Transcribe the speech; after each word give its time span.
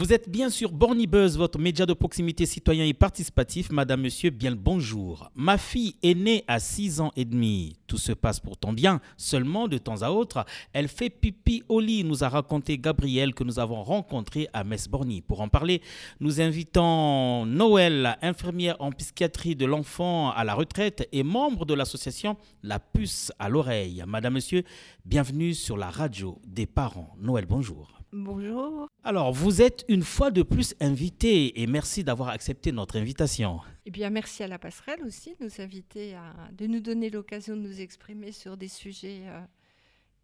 Vous 0.00 0.14
êtes 0.14 0.30
bien 0.30 0.48
sûr 0.48 0.72
Borny 0.72 1.06
Buzz, 1.06 1.36
votre 1.36 1.58
média 1.58 1.84
de 1.84 1.92
proximité 1.92 2.46
citoyen 2.46 2.86
et 2.86 2.94
participatif. 2.94 3.70
Madame, 3.70 4.00
monsieur, 4.00 4.30
bien 4.30 4.48
le 4.48 4.56
bonjour. 4.56 5.30
Ma 5.34 5.58
fille 5.58 5.94
est 6.02 6.14
née 6.14 6.42
à 6.48 6.58
6 6.58 7.02
ans 7.02 7.12
et 7.16 7.26
demi. 7.26 7.76
Tout 7.86 7.98
se 7.98 8.12
passe 8.12 8.40
pourtant 8.40 8.72
bien. 8.72 9.02
Seulement, 9.18 9.68
de 9.68 9.76
temps 9.76 10.00
à 10.00 10.08
autre, 10.08 10.46
elle 10.72 10.88
fait 10.88 11.10
pipi 11.10 11.64
au 11.68 11.80
lit, 11.80 12.02
nous 12.02 12.24
a 12.24 12.30
raconté 12.30 12.78
Gabriel 12.78 13.34
que 13.34 13.44
nous 13.44 13.58
avons 13.58 13.82
rencontré 13.82 14.48
à 14.54 14.64
Metz-Borny. 14.64 15.20
Pour 15.20 15.42
en 15.42 15.48
parler, 15.48 15.82
nous 16.18 16.40
invitons 16.40 17.44
Noël, 17.44 18.16
infirmière 18.22 18.76
en 18.78 18.92
psychiatrie 18.92 19.54
de 19.54 19.66
l'enfant 19.66 20.30
à 20.30 20.44
la 20.44 20.54
retraite 20.54 21.06
et 21.12 21.22
membre 21.22 21.66
de 21.66 21.74
l'association 21.74 22.38
La 22.62 22.78
Puce 22.78 23.32
à 23.38 23.50
l'oreille. 23.50 24.02
Madame, 24.06 24.32
monsieur, 24.32 24.64
bienvenue 25.04 25.52
sur 25.52 25.76
la 25.76 25.90
radio 25.90 26.40
des 26.46 26.64
parents. 26.64 27.14
Noël, 27.20 27.44
bonjour. 27.44 28.00
Bonjour. 28.14 28.89
Alors, 29.02 29.32
vous 29.32 29.62
êtes 29.62 29.84
une 29.88 30.02
fois 30.02 30.30
de 30.30 30.42
plus 30.42 30.74
invité 30.78 31.62
et 31.62 31.66
merci 31.66 32.04
d'avoir 32.04 32.28
accepté 32.28 32.70
notre 32.70 32.96
invitation. 32.98 33.60
Eh 33.86 33.90
bien, 33.90 34.10
merci 34.10 34.42
à 34.42 34.48
la 34.48 34.58
passerelle 34.58 35.02
aussi 35.06 35.30
de 35.40 35.46
nous 35.46 35.60
inviter 35.60 36.14
à, 36.14 36.34
de 36.52 36.66
nous 36.66 36.80
donner 36.80 37.08
l'occasion 37.08 37.56
de 37.56 37.62
nous 37.62 37.80
exprimer 37.80 38.30
sur 38.30 38.58
des 38.58 38.68
sujets 38.68 39.22
euh, 39.24 39.40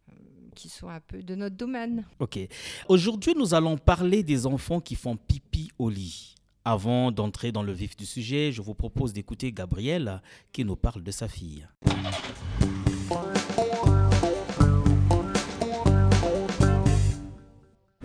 euh, 0.09 0.13
qui 0.53 0.69
sont 0.69 0.89
un 0.89 0.99
peu 0.99 1.23
de 1.23 1.33
notre 1.33 1.55
domaine. 1.55 2.05
Ok. 2.19 2.37
Aujourd'hui, 2.87 3.33
nous 3.35 3.55
allons 3.55 3.77
parler 3.79 4.21
des 4.21 4.45
enfants 4.45 4.79
qui 4.79 4.93
font 4.93 5.17
pipi 5.17 5.71
au 5.79 5.89
lit. 5.89 6.35
Avant 6.63 7.11
d'entrer 7.11 7.51
dans 7.51 7.63
le 7.63 7.71
vif 7.71 7.95
du 7.95 8.05
sujet, 8.05 8.51
je 8.51 8.61
vous 8.61 8.75
propose 8.75 9.11
d'écouter 9.11 9.51
Gabriel 9.51 10.21
qui 10.51 10.65
nous 10.65 10.75
parle 10.75 11.01
de 11.01 11.11
sa 11.11 11.27
fille. 11.27 11.65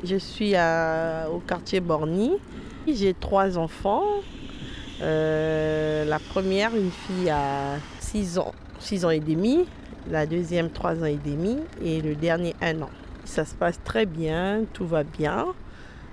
Je 0.05 0.17
suis 0.17 0.55
au 0.55 1.39
quartier 1.39 1.81
Borny. 1.81 2.33
J'ai 2.89 3.15
trois 3.15 3.57
enfants. 3.57 4.03
Euh, 5.01 6.05
la 6.05 6.19
première, 6.19 6.75
une 6.75 6.91
fille 6.91 7.31
à 7.31 7.77
6 8.01 8.39
ans, 8.39 8.53
6 8.81 9.05
ans 9.05 9.11
et 9.11 9.21
demi. 9.21 9.65
La 10.11 10.27
deuxième, 10.27 10.71
3 10.71 11.03
ans 11.03 11.07
et 11.07 11.19
demi. 11.25 11.59
Et 11.85 12.01
le 12.01 12.17
dernier, 12.17 12.55
1 12.61 12.83
an. 12.83 12.91
Ça 13.25 13.45
se 13.45 13.55
passe 13.55 13.81
très 13.85 14.05
bien, 14.05 14.65
tout 14.73 14.87
va 14.87 15.05
bien. 15.05 15.47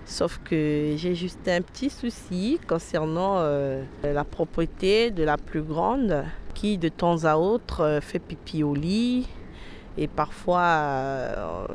Sauf 0.05 0.39
que 0.43 0.93
j'ai 0.95 1.15
juste 1.15 1.47
un 1.47 1.61
petit 1.61 1.89
souci 1.89 2.59
concernant 2.67 3.37
euh, 3.37 3.83
la 4.03 4.23
propriété 4.23 5.09
de 5.11 5.23
la 5.23 5.37
plus 5.37 5.61
grande 5.61 6.23
qui, 6.53 6.77
de 6.77 6.89
temps 6.89 7.25
à 7.25 7.37
autre, 7.37 7.81
euh, 7.81 8.01
fait 8.01 8.19
pipi 8.19 8.63
au 8.63 8.73
lit, 8.73 9.27
et 9.97 10.07
parfois, 10.07 10.61
euh, 10.61 11.65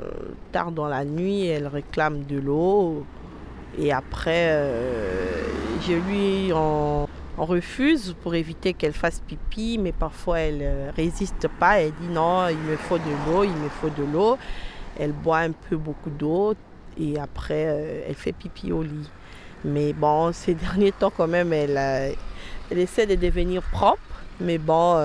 tard 0.53 0.73
dans 0.73 0.87
la 0.87 1.05
nuit, 1.05 1.47
elle 1.47 1.67
réclame 1.67 2.25
de 2.25 2.39
l'eau. 2.39 3.05
Et 3.79 3.93
après, 3.93 4.49
euh, 4.51 5.43
je 5.87 5.93
lui 5.93 6.53
en, 6.53 7.09
refuse 7.37 8.15
pour 8.23 8.35
éviter 8.35 8.73
qu'elle 8.73 8.93
fasse 8.93 9.21
pipi. 9.21 9.79
Mais 9.79 9.93
parfois, 9.93 10.39
elle 10.41 10.59
ne 10.59 10.93
résiste 10.97 11.49
pas. 11.61 11.81
Elle 11.81 11.93
dit 12.01 12.09
non, 12.09 12.49
il 12.49 12.59
me 12.59 12.77
faut 12.77 12.99
de 12.99 13.03
l'eau, 13.27 13.45
il 13.45 13.51
me 13.51 13.69
faut 13.69 13.91
de 13.91 14.05
l'eau. 14.11 14.39
Elle 14.99 15.13
boit 15.13 15.39
un 15.39 15.53
peu 15.53 15.77
beaucoup 15.77 16.11
d'eau. 16.11 16.55
Et 16.99 17.19
après, 17.19 17.67
euh, 17.67 18.05
elle 18.09 18.15
fait 18.15 18.33
pipi 18.33 18.71
au 18.73 18.83
lit. 18.83 19.11
Mais 19.65 19.93
bon, 19.93 20.33
ces 20.33 20.55
derniers 20.55 20.93
temps, 20.93 21.13
quand 21.15 21.29
même, 21.29 21.53
elle, 21.53 21.77
euh, 21.77 22.13
elle 22.71 22.79
essaie 22.79 23.07
de 23.07 23.17
devenir 23.17 23.63
propre. 23.63 24.01
Mais 24.41 24.59
bon... 24.59 24.97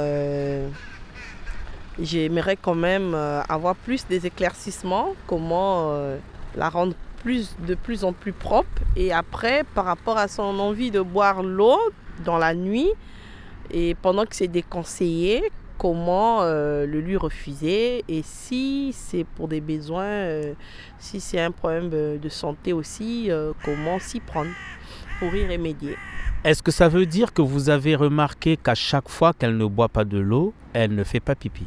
J'aimerais 2.02 2.55
quand 2.55 2.75
même 2.75 3.14
euh, 3.14 3.42
avoir 3.50 3.75
plus 3.75 4.08
des 4.08 4.25
éclaircissements, 4.25 5.16
comment 5.28 5.92
euh, 5.92 6.17
la 6.56 6.69
rendre 6.69 6.94
plus, 7.23 7.56
de 7.67 7.75
plus 7.75 8.03
en 8.03 8.14
plus 8.14 8.31
propre. 8.31 8.81
Et 8.95 9.11
après, 9.11 9.64
par 9.75 9.86
rapport 9.86 10.17
à 10.17 10.28
son 10.28 10.59
envie 10.59 10.91
de 10.91 11.02
boire 11.02 11.44
l'eau 11.44 11.78
dans 12.23 12.38
la 12.38 12.53
nuit, 12.53 12.90
et 13.72 13.96
pendant 13.96 14.25
que 14.25 14.35
c'est 14.35 14.47
déconseillé, 14.47 15.51
comment 15.78 16.40
euh, 16.41 16.85
le 16.85 17.01
lui 17.01 17.18
refuser. 17.18 18.03
Et 18.07 18.22
si 18.23 18.91
c'est 18.94 19.25
pour 19.25 19.47
des 19.47 19.62
besoins, 19.62 20.41
si 20.97 21.19
c'est 21.19 21.41
un 21.41 21.52
problème 21.52 21.90
de 21.90 22.29
santé 22.29 22.73
aussi, 22.73 23.29
comment 23.63 24.00
s'y 24.00 24.19
prendre 24.19 24.52
pour 25.19 25.35
y 25.35 25.46
remédier. 25.46 25.97
Est-ce 26.46 26.63
que 26.63 26.72
ça 26.72 26.88
veut 26.88 27.06
dire 27.06 27.34
que 27.34 27.41
vous 27.41 27.69
avez 27.69 27.96
remarqué 27.96 28.56
qu'à 28.56 28.75
chaque 28.75 29.09
fois 29.09 29.34
qu'elle 29.34 29.57
ne 29.57 29.66
boit 29.66 29.90
pas 29.90 30.06
de 30.06 30.18
l'eau, 30.18 30.53
elle 30.73 30.96
ne 30.96 31.03
fait 31.03 31.19
pas 31.19 31.35
pipi? 31.35 31.66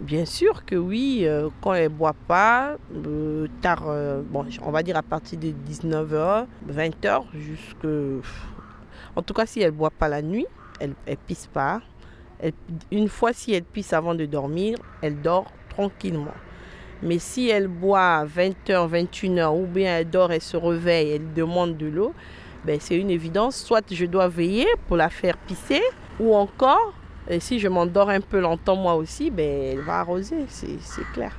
Bien 0.00 0.24
sûr 0.24 0.64
que 0.64 0.76
oui, 0.76 1.24
euh, 1.24 1.50
quand 1.60 1.74
elle 1.74 1.92
ne 1.92 1.96
boit 1.96 2.16
pas, 2.26 2.76
euh, 3.06 3.46
tard, 3.60 3.84
euh, 3.86 4.22
bon, 4.24 4.46
on 4.62 4.70
va 4.70 4.82
dire 4.82 4.96
à 4.96 5.02
partir 5.02 5.38
de 5.38 5.52
19h, 5.68 6.46
20h, 6.70 7.24
jusque... 7.34 8.24
En 9.14 9.22
tout 9.22 9.34
cas, 9.34 9.44
si 9.44 9.60
elle 9.60 9.72
ne 9.72 9.76
boit 9.76 9.90
pas 9.90 10.08
la 10.08 10.22
nuit, 10.22 10.46
elle 10.78 10.94
ne 11.06 11.14
pisse 11.14 11.46
pas. 11.48 11.82
Une 12.90 13.08
fois, 13.08 13.34
si 13.34 13.52
elle 13.52 13.64
pisse 13.64 13.92
avant 13.92 14.14
de 14.14 14.24
dormir, 14.24 14.78
elle 15.02 15.20
dort 15.20 15.52
tranquillement. 15.68 16.34
Mais 17.02 17.18
si 17.18 17.50
elle 17.50 17.68
boit 17.68 18.20
à 18.20 18.24
20h, 18.24 18.88
21h, 18.88 19.54
ou 19.54 19.66
bien 19.66 19.98
elle 19.98 20.08
dort, 20.08 20.32
elle 20.32 20.40
se 20.40 20.56
réveille, 20.56 21.10
elle 21.10 21.34
demande 21.34 21.76
de 21.76 21.86
l'eau, 21.86 22.14
ben, 22.64 22.78
c'est 22.80 22.96
une 22.96 23.10
évidence. 23.10 23.56
Soit 23.56 23.84
je 23.92 24.06
dois 24.06 24.28
veiller 24.28 24.66
pour 24.88 24.96
la 24.96 25.10
faire 25.10 25.36
pisser, 25.36 25.82
ou 26.18 26.34
encore, 26.34 26.94
et 27.30 27.40
si 27.40 27.58
je 27.58 27.68
m'endors 27.68 28.10
un 28.10 28.20
peu 28.20 28.40
longtemps 28.40 28.76
moi 28.76 28.94
aussi, 28.94 29.30
ben, 29.30 29.72
elle 29.72 29.80
va 29.80 30.00
arroser, 30.00 30.44
c'est 30.48 30.78
c'est 30.80 31.04
clair. 31.12 31.32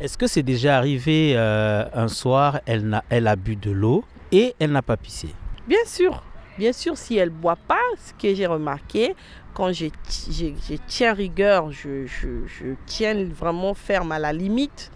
Est-ce 0.00 0.16
que 0.18 0.26
c'est 0.26 0.42
déjà 0.42 0.76
arrivé 0.76 1.32
euh, 1.36 1.84
un 1.94 2.08
soir, 2.08 2.60
elle, 2.66 2.86
n'a- 2.88 3.04
elle 3.08 3.26
a 3.26 3.36
bu 3.36 3.56
de 3.56 3.70
l'eau 3.70 4.04
et 4.30 4.54
elle 4.58 4.70
n'a 4.72 4.82
pas 4.82 4.96
pissé? 4.96 5.28
Bien 5.66 5.84
sûr, 5.86 6.22
bien 6.56 6.72
sûr, 6.72 6.96
si 6.96 7.16
elle 7.16 7.30
ne 7.30 7.34
boit 7.34 7.56
pas, 7.56 7.80
ce 7.98 8.12
que 8.20 8.32
j'ai 8.34 8.46
remarqué, 8.46 9.14
quand 9.54 9.72
je, 9.72 9.86
je- 10.30 10.52
je 10.68 10.74
tiens 10.86 11.14
rigueur, 11.14 11.72
je, 11.72 12.06
je- 12.06 12.46
je 12.46 12.74
tiens 12.86 13.24
vraiment 13.24 13.74
ferme 13.74 14.12
à 14.12 14.18
la 14.20 14.32
limite 14.32 14.92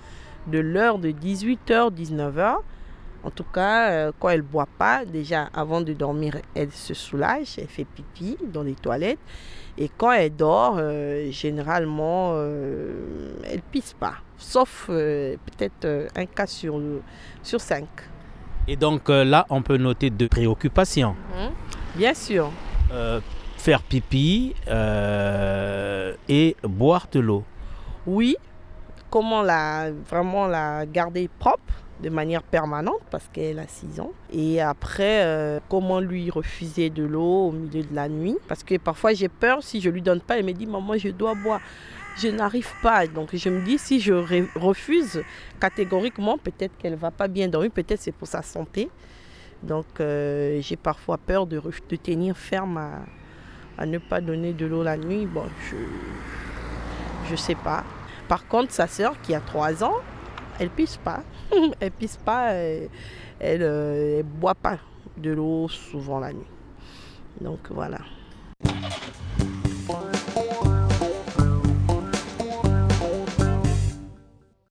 de 0.47 0.59
l'heure 0.61 0.99
de 0.99 1.11
18h, 1.11 1.91
19h. 1.91 2.57
En 3.25 3.31
tout 3.31 3.45
cas, 3.45 3.91
euh, 3.91 4.13
quand 4.19 4.31
elle 4.31 4.41
ne 4.41 4.47
boit 4.47 4.69
pas, 4.79 5.05
déjà 5.05 5.49
avant 5.55 5.81
de 5.81 5.93
dormir, 5.93 6.37
elle 6.55 6.73
se 6.73 6.93
soulage, 6.93 7.57
elle 7.59 7.69
fait 7.69 7.85
pipi 7.85 8.37
dans 8.53 8.63
les 8.63 8.75
toilettes. 8.75 9.21
Et 9.79 9.89
quand 9.97 10.13
elle 10.13 10.35
dort, 10.37 10.77
euh, 10.79 11.31
généralement, 11.31 12.33
euh, 12.35 13.33
elle 13.45 13.63
pisse 13.63 13.95
pas. 13.95 14.17
Sauf 14.37 14.87
euh, 14.91 15.37
peut-être 15.47 16.09
un 16.15 16.27
cas 16.27 16.47
sur, 16.47 16.81
sur 17.43 17.61
cinq. 17.61 17.89
Et 18.69 18.77
donc 18.77 19.09
là, 19.09 19.47
on 19.49 19.63
peut 19.63 19.77
noter 19.77 20.11
deux 20.11 20.29
préoccupations. 20.29 21.17
Bien 21.95 22.15
sûr. 22.15 22.51
Faire 23.57 23.83
pipi 23.83 24.55
et 26.29 26.57
boire 26.63 27.07
de 27.11 27.21
l'eau. 27.21 27.45
Oui, 28.07 28.37
comment 29.11 29.43
la, 29.43 29.91
vraiment 29.91 30.47
la 30.47 30.85
garder 30.87 31.29
propre? 31.39 31.75
De 32.03 32.11
manière 32.11 32.43
permanente 32.43 33.01
parce 33.11 33.29
qu'elle 33.33 33.59
a 33.59 33.67
6 33.69 34.01
ans. 34.01 34.13
Et 34.33 34.61
après, 34.61 35.25
euh, 35.25 35.61
comment 35.69 36.01
lui 36.01 36.31
refuser 36.31 36.91
de 36.91 37.05
l'eau 37.05 37.47
au 37.49 37.53
milieu 37.53 37.83
de 37.83 37.95
la 37.95 38.09
nuit? 38.09 38.37
Parce 38.49 38.65
que 38.65 38.77
parfois 38.77 39.13
j'ai 39.15 39.29
peur 39.29 39.63
si 39.63 39.81
je 39.81 39.89
lui 39.89 40.03
donne 40.03 40.21
pas, 40.21 40.37
elle 40.39 40.45
me 40.45 40.53
dit 40.53 40.67
maman 40.67 40.97
je 40.99 41.09
dois 41.11 41.35
boire. 41.35 41.61
Je 42.19 42.29
n'arrive 42.29 42.69
pas. 42.83 43.07
Donc 43.07 43.35
je 43.35 43.49
me 43.49 43.63
dis 43.65 43.79
si 43.79 44.01
je 44.01 44.13
re- 44.13 44.49
refuse 44.57 45.23
catégoriquement, 45.61 46.37
peut-être 46.39 46.77
qu'elle 46.77 46.97
va 46.97 47.11
pas 47.11 47.29
bien 47.29 47.49
dormir, 47.49 47.71
peut-être 47.71 48.01
c'est 48.01 48.13
pour 48.13 48.29
sa 48.29 48.43
santé. 48.43 48.91
Donc 49.63 49.87
euh, 50.01 50.59
j'ai 50.61 50.77
parfois 50.77 51.19
peur 51.19 51.47
de, 51.47 51.61
de 51.89 51.97
tenir 51.97 52.37
ferme 52.37 52.79
à, 53.79 53.87
ne 53.87 53.99
pas 53.99 54.21
donner 54.21 54.53
de 54.53 54.67
l'eau 54.67 54.83
la 54.83 54.97
nuit. 54.97 55.25
Bon, 55.27 55.45
je 55.71 55.77
je 57.31 57.37
sais 57.37 57.55
pas. 57.55 57.85
Par 58.29 58.47
contre, 58.49 58.73
sa 58.73 58.87
sœur 58.89 59.15
qui 59.23 59.35
a 59.35 59.41
3 59.41 59.85
ans, 59.85 59.95
elle 60.59 60.69
pisse 60.71 60.97
pas. 60.97 61.23
elle 61.81 61.91
pisse 61.93 62.17
pas, 62.17 62.53
euh, 62.53 62.87
elle, 63.41 63.63
euh, 63.63 64.19
elle 64.19 64.25
boit 64.25 64.55
pas 64.55 64.79
de 65.17 65.31
l'eau 65.31 65.69
souvent 65.69 66.21
la 66.21 66.33
nuit. 66.33 66.47
Donc 67.41 67.71
voilà. 67.71 67.99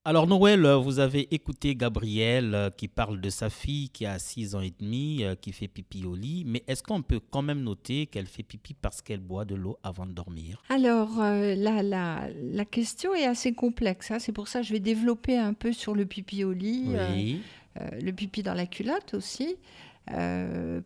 Alors 0.03 0.25
Noël, 0.25 0.65
euh, 0.65 0.77
vous 0.77 0.97
avez 0.97 1.31
écouté 1.33 1.75
Gabriel 1.75 2.55
euh, 2.55 2.69
qui 2.71 2.87
parle 2.87 3.21
de 3.21 3.29
sa 3.29 3.51
fille 3.51 3.89
qui 3.89 4.07
a 4.07 4.17
6 4.17 4.55
ans 4.55 4.61
et 4.61 4.73
demi, 4.79 5.23
euh, 5.23 5.35
qui 5.35 5.51
fait 5.51 5.67
pipi 5.67 6.05
au 6.07 6.15
lit, 6.15 6.43
mais 6.47 6.63
est-ce 6.67 6.81
qu'on 6.81 7.03
peut 7.03 7.19
quand 7.19 7.43
même 7.43 7.61
noter 7.61 8.07
qu'elle 8.07 8.25
fait 8.25 8.41
pipi 8.41 8.73
parce 8.73 9.03
qu'elle 9.03 9.19
boit 9.19 9.45
de 9.45 9.53
l'eau 9.53 9.77
avant 9.83 10.07
de 10.07 10.11
dormir? 10.11 10.63
Alors, 10.69 11.21
euh, 11.21 11.53
la, 11.53 11.83
la, 11.83 12.29
la 12.41 12.65
question 12.65 13.13
est 13.13 13.25
assez 13.25 13.53
complexe. 13.53 14.09
hein. 14.09 14.17
C'est 14.17 14.31
pour 14.31 14.47
ça 14.47 14.61
que 14.61 14.65
je 14.65 14.73
vais 14.73 14.79
développer 14.79 15.37
un 15.37 15.53
peu 15.53 15.71
sur 15.71 15.93
le 15.93 16.07
pipi 16.07 16.43
au 16.43 16.51
lit, 16.51 16.85
Oui. 16.87 17.39
euh, 17.79 17.87
le 18.01 18.11
pipi 18.11 18.41
dans 18.41 18.55
la 18.55 18.65
culotte 18.65 19.13
aussi, 19.13 19.55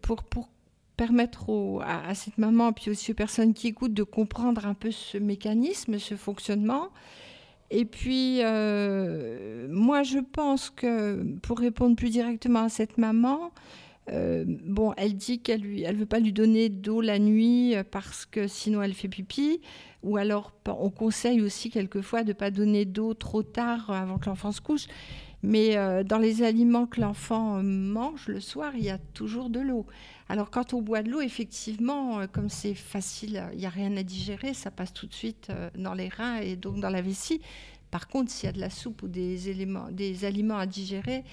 pour, 0.01 0.23
pour 0.23 0.50
permettre 0.97 1.47
au- 1.47 1.79
à, 1.79 2.06
à 2.06 2.15
cette 2.15 2.38
maman, 2.38 2.73
puis 2.73 2.91
aussi 2.91 3.13
aux 3.13 3.15
personnes 3.15 3.53
qui 3.53 3.67
écoutent, 3.67 3.94
de 3.94 4.03
comprendre 4.03 4.65
un 4.65 4.73
peu 4.73 4.91
ce 4.91 5.17
mécanisme, 5.17 6.00
ce 6.00 6.15
fonctionnement. 6.17 6.89
Et 7.71 7.85
puis, 7.85 8.39
euh, 8.41 9.67
moi, 9.69 10.03
je 10.03 10.19
pense 10.19 10.69
que, 10.69 11.23
pour 11.41 11.59
répondre 11.59 11.95
plus 11.95 12.09
directement 12.09 12.63
à 12.63 12.69
cette 12.69 12.97
maman, 12.97 13.51
euh, 14.12 14.44
bon, 14.47 14.94
elle 14.97 15.15
dit 15.15 15.39
qu'elle 15.39 15.62
ne 15.62 15.94
veut 15.94 16.06
pas 16.06 16.19
lui 16.19 16.31
donner 16.31 16.69
d'eau 16.69 17.01
la 17.01 17.17
nuit 17.17 17.73
parce 17.89 18.25
que 18.25 18.47
sinon 18.47 18.83
elle 18.83 18.94
fait 18.94 19.07
pipi. 19.07 19.62
Ou 20.03 20.17
alors, 20.17 20.53
on 20.67 20.91
conseille 20.91 21.41
aussi 21.41 21.71
quelquefois 21.71 22.23
de 22.23 22.33
pas 22.33 22.51
donner 22.51 22.85
d'eau 22.85 23.15
trop 23.15 23.41
tard 23.41 23.89
avant 23.89 24.19
que 24.19 24.27
l'enfant 24.27 24.51
se 24.51 24.62
couche. 24.62 24.85
Mais 25.45 25.77
euh, 25.77 26.03
dans 26.03 26.18
les 26.18 26.42
aliments 26.42 26.88
que 26.88 27.00
l'enfant 27.00 27.62
mange 27.62 28.27
le 28.27 28.39
soir, 28.39 28.74
il 28.75 28.83
y 28.83 28.89
a 28.89 28.97
toujours 28.97 29.51
de 29.51 29.59
l'eau. 29.59 29.86
Alors 30.27 30.50
quand 30.50 30.74
on 30.74 30.81
boit 30.81 31.03
de 31.03 31.12
l'eau, 31.12 31.21
effectivement, 31.21 32.19
euh, 32.19 32.25
comme 32.27 32.50
c'est 32.50 32.74
facile, 32.74 33.44
il 33.53 33.59
n'y 33.59 33.68
a 33.68 33.69
rien 33.69 33.95
à 33.95 34.01
digérer, 34.01 34.56
ça 34.56 34.71
passe 34.71 34.92
tout 34.92 35.06
de 35.06 35.13
suite 35.13 35.50
euh, 35.51 35.69
dans 35.77 35.94
les 35.94 36.09
reins 36.09 36.38
et 36.38 36.56
donc 36.56 36.80
dans 36.80 36.89
la 36.89 37.03
vessie. 37.03 37.42
Par 37.92 38.07
contre, 38.07 38.31
s'il 38.31 38.47
y 38.47 38.50
a 38.50 38.53
de 38.53 38.59
la 38.59 38.71
soupe 38.71 39.03
ou 39.03 39.07
des, 39.07 39.50
éléments, 39.50 39.89
des 39.92 40.25
aliments 40.25 40.57
à 40.57 40.65
digérer, 40.65 41.24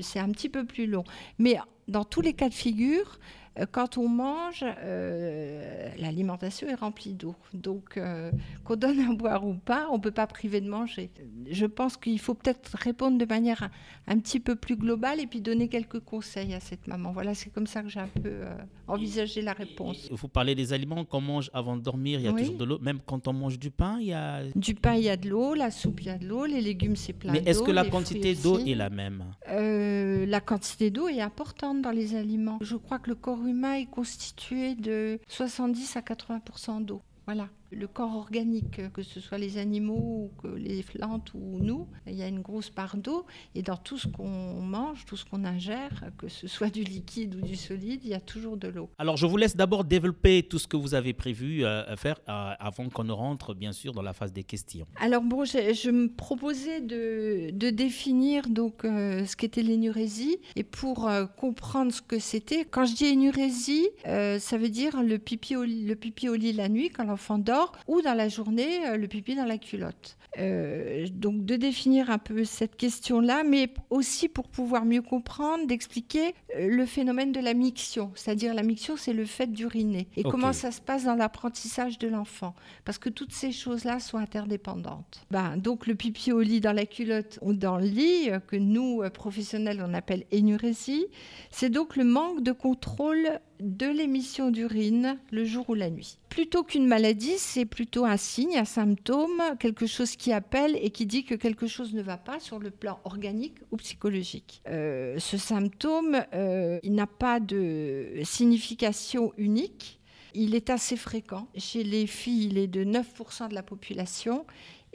c'est 0.00 0.20
un 0.20 0.30
petit 0.30 0.48
peu 0.48 0.64
plus 0.64 0.86
long. 0.86 1.02
Mais 1.38 1.56
dans 1.88 2.04
tous 2.04 2.20
les 2.20 2.34
cas 2.34 2.48
de 2.48 2.54
figure, 2.54 3.18
euh, 3.18 3.45
quand 3.64 3.96
on 3.96 4.08
mange, 4.08 4.64
euh, 4.64 5.88
l'alimentation 5.98 6.68
est 6.68 6.74
remplie 6.74 7.14
d'eau. 7.14 7.34
Donc, 7.54 7.96
euh, 7.96 8.30
qu'on 8.64 8.76
donne 8.76 9.00
à 9.00 9.14
boire 9.14 9.46
ou 9.46 9.54
pas, 9.54 9.88
on 9.90 9.96
ne 9.96 10.02
peut 10.02 10.10
pas 10.10 10.26
priver 10.26 10.60
de 10.60 10.68
manger. 10.68 11.10
Je 11.50 11.64
pense 11.64 11.96
qu'il 11.96 12.18
faut 12.18 12.34
peut-être 12.34 12.76
répondre 12.76 13.16
de 13.16 13.24
manière 13.24 13.70
un, 14.06 14.18
petit 14.18 14.40
peu 14.40 14.56
plus 14.56 14.76
globale 14.76 15.20
et 15.20 15.26
puis 15.26 15.40
donner 15.40 15.68
quelques 15.68 16.00
conseils 16.00 16.52
à 16.54 16.60
cette 16.60 16.86
maman. 16.86 17.12
Voilà, 17.12 17.34
c'est 17.34 17.50
comme 17.50 17.66
ça 17.66 17.82
que 17.82 17.88
j'ai 17.88 18.00
un 18.00 18.08
peu 18.08 18.42
envisagé 18.86 19.40
la 19.40 19.52
réponse. 19.52 20.08
Vous 20.10 20.28
parlez 20.28 20.54
des 20.54 20.72
aliments 20.72 21.04
qu'on 21.04 21.20
mange 21.20 21.50
avant 21.54 21.76
de 21.76 21.82
dormir, 21.82 22.20
il 22.20 22.26
y 22.26 22.28
a 22.28 22.32
toujours 22.32 22.56
de 22.56 22.64
l'eau. 22.64 22.78
Même 22.80 22.98
quand 23.04 23.26
on 23.28 23.32
mange 23.32 23.58
du 23.58 23.70
pain, 23.70 23.98
il 24.00 24.08
y 24.08 24.12
a... 24.12 24.42
Du 24.54 24.74
pain, 24.74 24.94
il 24.94 25.04
y 25.04 25.08
a 25.08 25.16
de 25.16 25.28
l'eau, 25.28 25.54
la 25.54 25.70
soupe, 25.70 26.00
il 26.02 26.06
y 26.06 26.10
a 26.10 26.18
de 26.18 26.26
l'eau, 26.26 26.44
les 26.44 26.60
légumes, 26.60 26.96
c'est 26.96 27.12
plein 27.14 27.32
d'eau. 27.32 27.40
Mais 27.42 27.50
est-ce 27.50 27.62
que 27.62 27.70
la 27.70 27.84
quantité 27.84 28.34
d'eau 28.34 28.58
est 28.58 28.74
la 28.74 28.90
même? 28.90 29.24
La 29.48 30.40
quantité 30.40 30.90
d'eau 30.90 31.08
est 31.08 31.20
importante 31.20 31.80
dans 31.80 31.90
les 31.90 32.14
aliments. 32.16 32.58
Je 32.60 32.76
crois 32.76 32.98
que 32.98 33.08
le 33.08 33.14
corps 33.16 33.45
humain 33.46 33.74
est 33.74 33.86
constitué 33.90 34.74
de 34.74 35.18
70 35.28 35.96
à 35.96 36.00
80% 36.00 36.84
d'eau. 36.84 37.02
Voilà 37.26 37.48
le 37.76 37.86
corps 37.86 38.16
organique, 38.16 38.80
que 38.92 39.02
ce 39.02 39.20
soit 39.20 39.38
les 39.38 39.58
animaux, 39.58 40.30
ou 40.30 40.30
que 40.42 40.48
les 40.48 40.82
plantes 40.82 41.32
ou 41.34 41.58
nous, 41.60 41.86
il 42.06 42.14
y 42.14 42.22
a 42.22 42.28
une 42.28 42.40
grosse 42.40 42.70
part 42.70 42.96
d'eau. 42.96 43.26
Et 43.54 43.62
dans 43.62 43.76
tout 43.76 43.98
ce 43.98 44.08
qu'on 44.08 44.60
mange, 44.60 45.04
tout 45.04 45.16
ce 45.16 45.24
qu'on 45.24 45.44
ingère, 45.44 46.10
que 46.18 46.28
ce 46.28 46.48
soit 46.48 46.70
du 46.70 46.82
liquide 46.82 47.36
ou 47.36 47.40
du 47.40 47.56
solide, 47.56 48.00
il 48.04 48.10
y 48.10 48.14
a 48.14 48.20
toujours 48.20 48.56
de 48.56 48.68
l'eau. 48.68 48.90
Alors 48.98 49.16
je 49.16 49.26
vous 49.26 49.36
laisse 49.36 49.56
d'abord 49.56 49.84
développer 49.84 50.42
tout 50.42 50.58
ce 50.58 50.66
que 50.66 50.76
vous 50.76 50.94
avez 50.94 51.12
prévu 51.12 51.64
euh, 51.64 51.96
faire 51.96 52.16
euh, 52.28 52.52
avant 52.58 52.88
qu'on 52.88 53.04
ne 53.04 53.12
rentre 53.12 53.54
bien 53.54 53.72
sûr 53.72 53.92
dans 53.92 54.02
la 54.02 54.12
phase 54.12 54.32
des 54.32 54.44
questions. 54.44 54.86
Alors 55.00 55.22
bon, 55.22 55.44
je, 55.44 55.90
me 55.90 56.08
proposais 56.08 56.80
de, 56.80 57.50
définir 57.70 58.48
donc 58.48 58.84
euh, 58.84 59.24
ce 59.26 59.36
qu'était 59.36 59.62
l'énurésie 59.62 60.38
et 60.54 60.64
pour 60.64 61.08
comprendre 61.36 61.92
ce 61.92 62.00
que 62.00 62.18
c'était. 62.18 62.64
Quand 62.64 62.86
je 62.86 62.94
dis 62.94 63.06
énurésie, 63.06 63.88
ça 64.04 64.58
veut 64.58 64.68
dire 64.68 65.02
le 65.02 65.18
pipi, 65.18 65.56
au, 65.56 65.64
le 65.64 65.94
pipi 65.94 66.28
au 66.28 66.34
lit 66.34 66.52
la 66.52 66.68
nuit 66.68 66.90
quand 66.90 67.04
l'enfant 67.04 67.38
dort 67.38 67.65
ou 67.86 68.02
dans 68.02 68.14
la 68.14 68.28
journée, 68.28 68.86
euh, 68.86 68.96
le 68.96 69.08
pipi 69.08 69.34
dans 69.34 69.44
la 69.44 69.58
culotte. 69.58 70.16
Euh, 70.38 71.06
donc 71.12 71.46
de 71.46 71.56
définir 71.56 72.10
un 72.10 72.18
peu 72.18 72.44
cette 72.44 72.76
question-là, 72.76 73.42
mais 73.42 73.70
aussi 73.88 74.28
pour 74.28 74.48
pouvoir 74.48 74.84
mieux 74.84 75.00
comprendre, 75.00 75.66
d'expliquer 75.66 76.34
euh, 76.56 76.68
le 76.68 76.84
phénomène 76.84 77.32
de 77.32 77.40
la 77.40 77.54
miction. 77.54 78.12
C'est-à-dire 78.14 78.52
la 78.52 78.62
miction, 78.62 78.96
c'est 78.96 79.14
le 79.14 79.24
fait 79.24 79.46
d'uriner. 79.46 80.08
Et 80.16 80.22
comment 80.22 80.52
ça 80.52 80.70
se 80.70 80.80
passe 80.80 81.04
dans 81.04 81.14
l'apprentissage 81.14 81.98
de 81.98 82.08
l'enfant. 82.08 82.54
Parce 82.84 82.98
que 82.98 83.08
toutes 83.08 83.32
ces 83.32 83.52
choses-là 83.52 83.98
sont 83.98 84.18
interdépendantes. 84.18 85.24
Ben, 85.30 85.56
donc 85.56 85.86
le 85.86 85.94
pipi 85.94 86.32
au 86.32 86.40
lit 86.40 86.60
dans 86.60 86.72
la 86.72 86.86
culotte 86.86 87.38
ou 87.40 87.54
dans 87.54 87.78
le 87.78 87.86
lit, 87.86 88.30
que 88.46 88.56
nous, 88.56 89.02
professionnels, 89.10 89.82
on 89.86 89.94
appelle 89.94 90.24
énurésie, 90.30 91.06
c'est 91.50 91.70
donc 91.70 91.96
le 91.96 92.04
manque 92.04 92.42
de 92.42 92.52
contrôle 92.52 93.40
de 93.60 93.86
l'émission 93.86 94.50
d'urine 94.50 95.18
le 95.30 95.44
jour 95.44 95.68
ou 95.70 95.74
la 95.74 95.90
nuit. 95.90 96.18
Plutôt 96.28 96.64
qu'une 96.64 96.86
maladie, 96.86 97.38
c'est 97.38 97.64
plutôt 97.64 98.04
un 98.04 98.16
signe, 98.16 98.56
un 98.58 98.64
symptôme, 98.64 99.42
quelque 99.58 99.86
chose 99.86 100.16
qui 100.16 100.32
appelle 100.32 100.78
et 100.80 100.90
qui 100.90 101.06
dit 101.06 101.24
que 101.24 101.34
quelque 101.34 101.66
chose 101.66 101.94
ne 101.94 102.02
va 102.02 102.16
pas 102.16 102.40
sur 102.40 102.58
le 102.58 102.70
plan 102.70 103.00
organique 103.04 103.56
ou 103.70 103.76
psychologique. 103.76 104.60
Euh, 104.68 105.18
ce 105.18 105.38
symptôme, 105.38 106.22
euh, 106.34 106.78
il 106.82 106.94
n'a 106.94 107.06
pas 107.06 107.40
de 107.40 108.20
signification 108.24 109.32
unique. 109.38 109.98
Il 110.34 110.54
est 110.54 110.68
assez 110.68 110.96
fréquent. 110.96 111.48
Chez 111.56 111.82
les 111.82 112.06
filles, 112.06 112.48
il 112.48 112.58
est 112.58 112.66
de 112.66 112.84
9% 112.84 113.48
de 113.48 113.54
la 113.54 113.62
population 113.62 114.44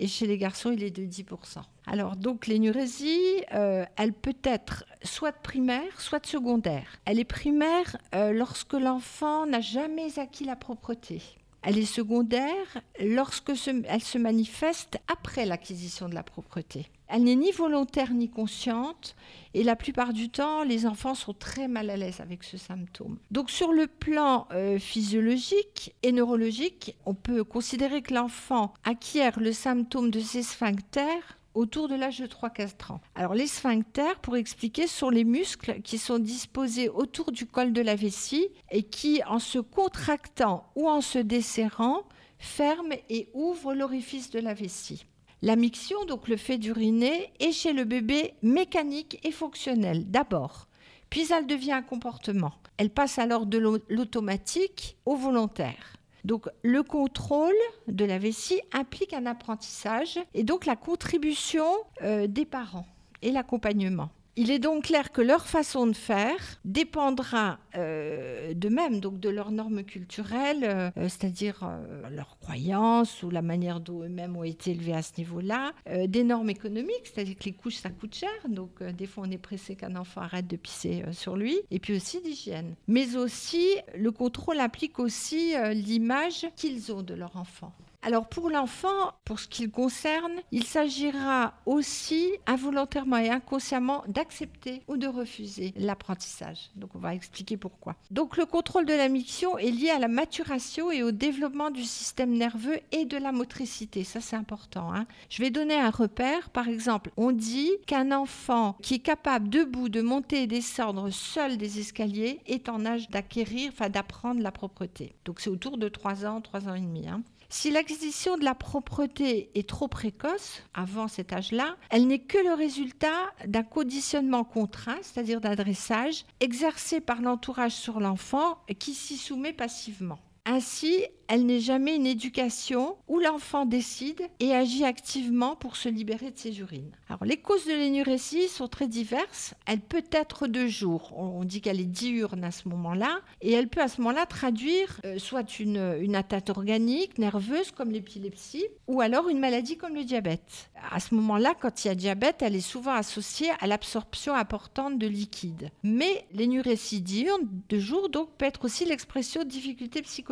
et 0.01 0.07
chez 0.07 0.25
les 0.25 0.39
garçons, 0.39 0.71
il 0.71 0.83
est 0.83 0.89
de 0.89 1.03
10%. 1.03 1.61
Alors, 1.85 2.15
donc, 2.15 2.47
l'énurésie, 2.47 3.43
euh, 3.53 3.85
elle 3.97 4.13
peut 4.13 4.35
être 4.43 4.83
soit 5.03 5.31
primaire, 5.31 6.01
soit 6.01 6.25
secondaire. 6.25 6.99
Elle 7.05 7.19
est 7.19 7.23
primaire 7.23 7.97
euh, 8.15 8.33
lorsque 8.33 8.73
l'enfant 8.73 9.45
n'a 9.45 9.61
jamais 9.61 10.17
acquis 10.17 10.43
la 10.43 10.55
propreté. 10.55 11.21
Elle 11.63 11.77
est 11.77 11.85
secondaire 11.85 12.81
lorsque 12.99 13.51
elle 13.85 14.01
se 14.01 14.17
manifeste 14.17 14.97
après 15.07 15.45
l'acquisition 15.45 16.09
de 16.09 16.15
la 16.15 16.23
propreté. 16.23 16.87
Elle 17.07 17.23
n'est 17.23 17.35
ni 17.35 17.51
volontaire 17.51 18.13
ni 18.13 18.29
consciente 18.29 19.15
et 19.53 19.63
la 19.63 19.75
plupart 19.75 20.13
du 20.13 20.29
temps, 20.29 20.63
les 20.63 20.85
enfants 20.85 21.13
sont 21.13 21.33
très 21.33 21.67
mal 21.67 21.89
à 21.89 21.97
l'aise 21.97 22.21
avec 22.21 22.43
ce 22.43 22.57
symptôme. 22.57 23.17
Donc 23.31 23.49
sur 23.49 23.73
le 23.73 23.87
plan 23.87 24.47
euh, 24.51 24.79
physiologique 24.79 25.93
et 26.03 26.13
neurologique, 26.13 26.95
on 27.05 27.13
peut 27.13 27.43
considérer 27.43 28.01
que 28.01 28.13
l'enfant 28.13 28.73
acquiert 28.85 29.39
le 29.39 29.51
symptôme 29.51 30.09
de 30.09 30.21
ses 30.21 30.41
sphincters 30.41 31.37
autour 31.53 31.87
de 31.87 31.95
l'âge 31.95 32.19
de 32.19 32.27
3-4 32.27 32.93
ans. 32.93 33.01
Alors 33.15 33.33
les 33.33 33.47
sphincters, 33.47 34.19
pour 34.19 34.37
expliquer, 34.37 34.87
sont 34.87 35.09
les 35.09 35.23
muscles 35.23 35.81
qui 35.81 35.97
sont 35.97 36.19
disposés 36.19 36.89
autour 36.89 37.31
du 37.31 37.45
col 37.45 37.73
de 37.73 37.81
la 37.81 37.95
vessie 37.95 38.47
et 38.71 38.83
qui, 38.83 39.21
en 39.27 39.39
se 39.39 39.59
contractant 39.59 40.69
ou 40.75 40.89
en 40.89 41.01
se 41.01 41.19
desserrant, 41.19 42.03
ferment 42.39 42.95
et 43.09 43.29
ouvrent 43.33 43.73
l'orifice 43.73 44.29
de 44.29 44.39
la 44.39 44.53
vessie. 44.53 45.05
La 45.41 45.55
miction, 45.55 46.05
donc 46.05 46.27
le 46.27 46.37
fait 46.37 46.57
d'uriner, 46.57 47.31
est 47.39 47.51
chez 47.51 47.73
le 47.73 47.83
bébé 47.83 48.33
mécanique 48.43 49.19
et 49.23 49.31
fonctionnelle 49.31 50.09
d'abord, 50.09 50.67
puis 51.09 51.27
elle 51.31 51.47
devient 51.47 51.73
un 51.73 51.81
comportement. 51.81 52.53
Elle 52.77 52.89
passe 52.89 53.19
alors 53.19 53.45
de 53.45 53.57
l'automatique 53.89 54.97
au 55.05 55.15
volontaire. 55.15 55.97
Donc 56.23 56.47
le 56.63 56.83
contrôle 56.83 57.53
de 57.87 58.05
la 58.05 58.17
vessie 58.17 58.61
implique 58.73 59.13
un 59.13 59.25
apprentissage 59.25 60.19
et 60.33 60.43
donc 60.43 60.65
la 60.65 60.75
contribution 60.75 61.65
euh, 62.01 62.27
des 62.27 62.45
parents 62.45 62.87
et 63.21 63.31
l'accompagnement. 63.31 64.09
Il 64.43 64.49
est 64.49 64.57
donc 64.57 64.85
clair 64.85 65.11
que 65.11 65.21
leur 65.21 65.45
façon 65.45 65.85
de 65.85 65.93
faire 65.93 66.59
dépendra 66.65 67.59
euh, 67.75 68.55
de 68.55 68.69
même, 68.69 68.99
donc 68.99 69.19
de 69.19 69.29
leurs 69.29 69.51
normes 69.51 69.83
culturelles, 69.83 70.63
euh, 70.63 70.89
c'est-à-dire 70.95 71.59
euh, 71.61 72.09
leurs 72.09 72.39
croyances 72.39 73.21
ou 73.21 73.29
la 73.29 73.43
manière 73.43 73.79
dont 73.79 74.01
eux-mêmes 74.01 74.35
ont 74.35 74.43
été 74.43 74.71
élevés 74.71 74.95
à 74.95 75.03
ce 75.03 75.11
niveau-là, 75.19 75.73
des 76.07 76.23
normes 76.23 76.49
économiques, 76.49 77.03
c'est-à-dire 77.03 77.37
que 77.37 77.43
les 77.43 77.51
couches 77.51 77.75
ça 77.75 77.91
coûte 77.91 78.15
cher, 78.15 78.31
donc 78.47 78.81
des 78.81 79.05
fois 79.05 79.25
on 79.27 79.31
est 79.31 79.37
pressé 79.37 79.75
qu'un 79.75 79.95
enfant 79.95 80.21
arrête 80.21 80.47
de 80.47 80.55
pisser 80.55 81.03
sur 81.11 81.35
lui, 81.35 81.59
et 81.69 81.77
puis 81.77 81.95
aussi 81.95 82.19
d'hygiène. 82.19 82.73
Mais 82.87 83.15
aussi, 83.17 83.67
le 83.95 84.09
contrôle 84.09 84.59
implique 84.59 84.97
aussi 84.97 85.53
l'image 85.71 86.47
qu'ils 86.55 86.91
ont 86.91 87.03
de 87.03 87.13
leur 87.13 87.37
enfant. 87.37 87.73
Alors 88.03 88.27
pour 88.27 88.49
l'enfant, 88.49 89.13
pour 89.25 89.39
ce 89.39 89.47
qu'il 89.47 89.69
concerne, 89.69 90.31
il 90.51 90.63
s'agira 90.63 91.53
aussi 91.67 92.31
involontairement 92.47 93.17
et 93.17 93.29
inconsciemment 93.29 94.03
d'accepter 94.07 94.81
ou 94.87 94.97
de 94.97 95.05
refuser 95.05 95.71
l'apprentissage. 95.77 96.71
Donc 96.75 96.95
on 96.95 96.99
va 96.99 97.13
expliquer 97.13 97.57
pourquoi. 97.57 97.95
Donc 98.09 98.37
le 98.37 98.47
contrôle 98.47 98.87
de 98.87 98.93
la 98.93 99.07
miction 99.07 99.55
est 99.59 99.69
lié 99.69 99.91
à 99.91 99.99
la 99.99 100.07
maturation 100.07 100.89
et 100.91 101.03
au 101.03 101.11
développement 101.11 101.69
du 101.69 101.83
système 101.83 102.31
nerveux 102.31 102.79
et 102.91 103.05
de 103.05 103.17
la 103.17 103.31
motricité. 103.31 104.03
Ça 104.03 104.19
c'est 104.19 104.35
important. 104.35 104.91
Hein. 104.91 105.05
Je 105.29 105.43
vais 105.43 105.51
donner 105.51 105.75
un 105.75 105.91
repère. 105.91 106.49
Par 106.49 106.67
exemple, 106.67 107.11
on 107.17 107.31
dit 107.31 107.71
qu'un 107.85 108.11
enfant 108.11 108.77
qui 108.81 108.95
est 108.95 108.99
capable 108.99 109.47
debout 109.47 109.89
de 109.89 110.01
monter 110.01 110.43
et 110.43 110.47
descendre 110.47 111.11
seul 111.11 111.57
des 111.57 111.79
escaliers 111.79 112.39
est 112.47 112.67
en 112.67 112.83
âge 112.83 113.09
d'acquérir, 113.09 113.69
enfin 113.71 113.89
d'apprendre 113.89 114.41
la 114.41 114.51
propreté. 114.51 115.13
Donc 115.25 115.39
c'est 115.39 115.51
autour 115.51 115.77
de 115.77 115.87
3 115.87 116.25
ans, 116.25 116.41
3 116.41 116.67
ans 116.67 116.73
et 116.73 116.81
demi. 116.81 117.07
Hein. 117.07 117.21
Si 117.53 117.69
l'acquisition 117.69 118.37
de 118.37 118.45
la 118.45 118.55
propreté 118.55 119.51
est 119.55 119.67
trop 119.67 119.89
précoce, 119.89 120.63
avant 120.73 121.09
cet 121.09 121.33
âge-là, 121.33 121.75
elle 121.89 122.07
n'est 122.07 122.23
que 122.23 122.37
le 122.37 122.53
résultat 122.53 123.29
d'un 123.45 123.63
conditionnement 123.63 124.45
contraint, 124.45 124.95
c'est-à-dire 125.01 125.41
d'un 125.41 125.55
dressage, 125.55 126.23
exercé 126.39 127.01
par 127.01 127.21
l'entourage 127.21 127.73
sur 127.73 127.99
l'enfant 127.99 128.63
qui 128.79 128.93
s'y 128.93 129.17
soumet 129.17 129.51
passivement. 129.51 130.19
Ainsi, 130.45 131.05
elle 131.27 131.45
n'est 131.45 131.59
jamais 131.59 131.95
une 131.95 132.07
éducation 132.07 132.97
où 133.07 133.19
l'enfant 133.19 133.65
décide 133.65 134.21
et 134.39 134.53
agit 134.53 134.83
activement 134.83 135.55
pour 135.55 135.77
se 135.77 135.87
libérer 135.87 136.31
de 136.31 136.37
ses 136.37 136.59
urines. 136.59 136.91
Alors, 137.07 137.23
les 137.23 137.37
causes 137.37 137.65
de 137.65 137.73
l'énurésie 137.73 138.47
sont 138.47 138.67
très 138.67 138.87
diverses. 138.87 139.53
Elle 139.67 139.81
peut 139.81 140.03
être 140.11 140.47
de 140.47 140.65
jour. 140.65 141.13
On 141.15 141.43
dit 141.43 141.61
qu'elle 141.61 141.79
est 141.79 141.85
diurne 141.85 142.43
à 142.43 142.51
ce 142.51 142.67
moment-là. 142.69 143.21
Et 143.41 143.51
elle 143.51 143.67
peut 143.67 143.81
à 143.81 143.87
ce 143.87 144.01
moment-là 144.01 144.25
traduire 144.25 144.99
euh, 145.05 145.19
soit 145.19 145.59
une, 145.59 146.15
atteinte 146.15 146.49
organique, 146.49 147.19
nerveuse, 147.19 147.71
comme 147.71 147.91
l'épilepsie, 147.91 148.65
ou 148.87 148.99
alors 148.99 149.29
une 149.29 149.39
maladie 149.39 149.77
comme 149.77 149.95
le 149.95 150.03
diabète. 150.03 150.71
À 150.91 150.99
ce 150.99 151.13
moment-là, 151.15 151.53
quand 151.53 151.85
il 151.85 151.89
y 151.89 151.91
a 151.91 151.95
diabète, 151.95 152.41
elle 152.41 152.55
est 152.55 152.61
souvent 152.61 152.93
associée 152.93 153.51
à 153.59 153.67
l'absorption 153.67 154.33
importante 154.33 154.97
de 154.97 155.07
liquide. 155.07 155.69
Mais 155.83 156.25
l'énurésie 156.33 157.01
diurne 157.01 157.47
de 157.69 157.79
jour 157.79 158.09
donc 158.09 158.31
peut 158.37 158.45
être 158.45 158.65
aussi 158.65 158.85
l'expression 158.85 159.43
de 159.43 159.47
difficultés 159.47 160.01
psychologiques. 160.01 160.30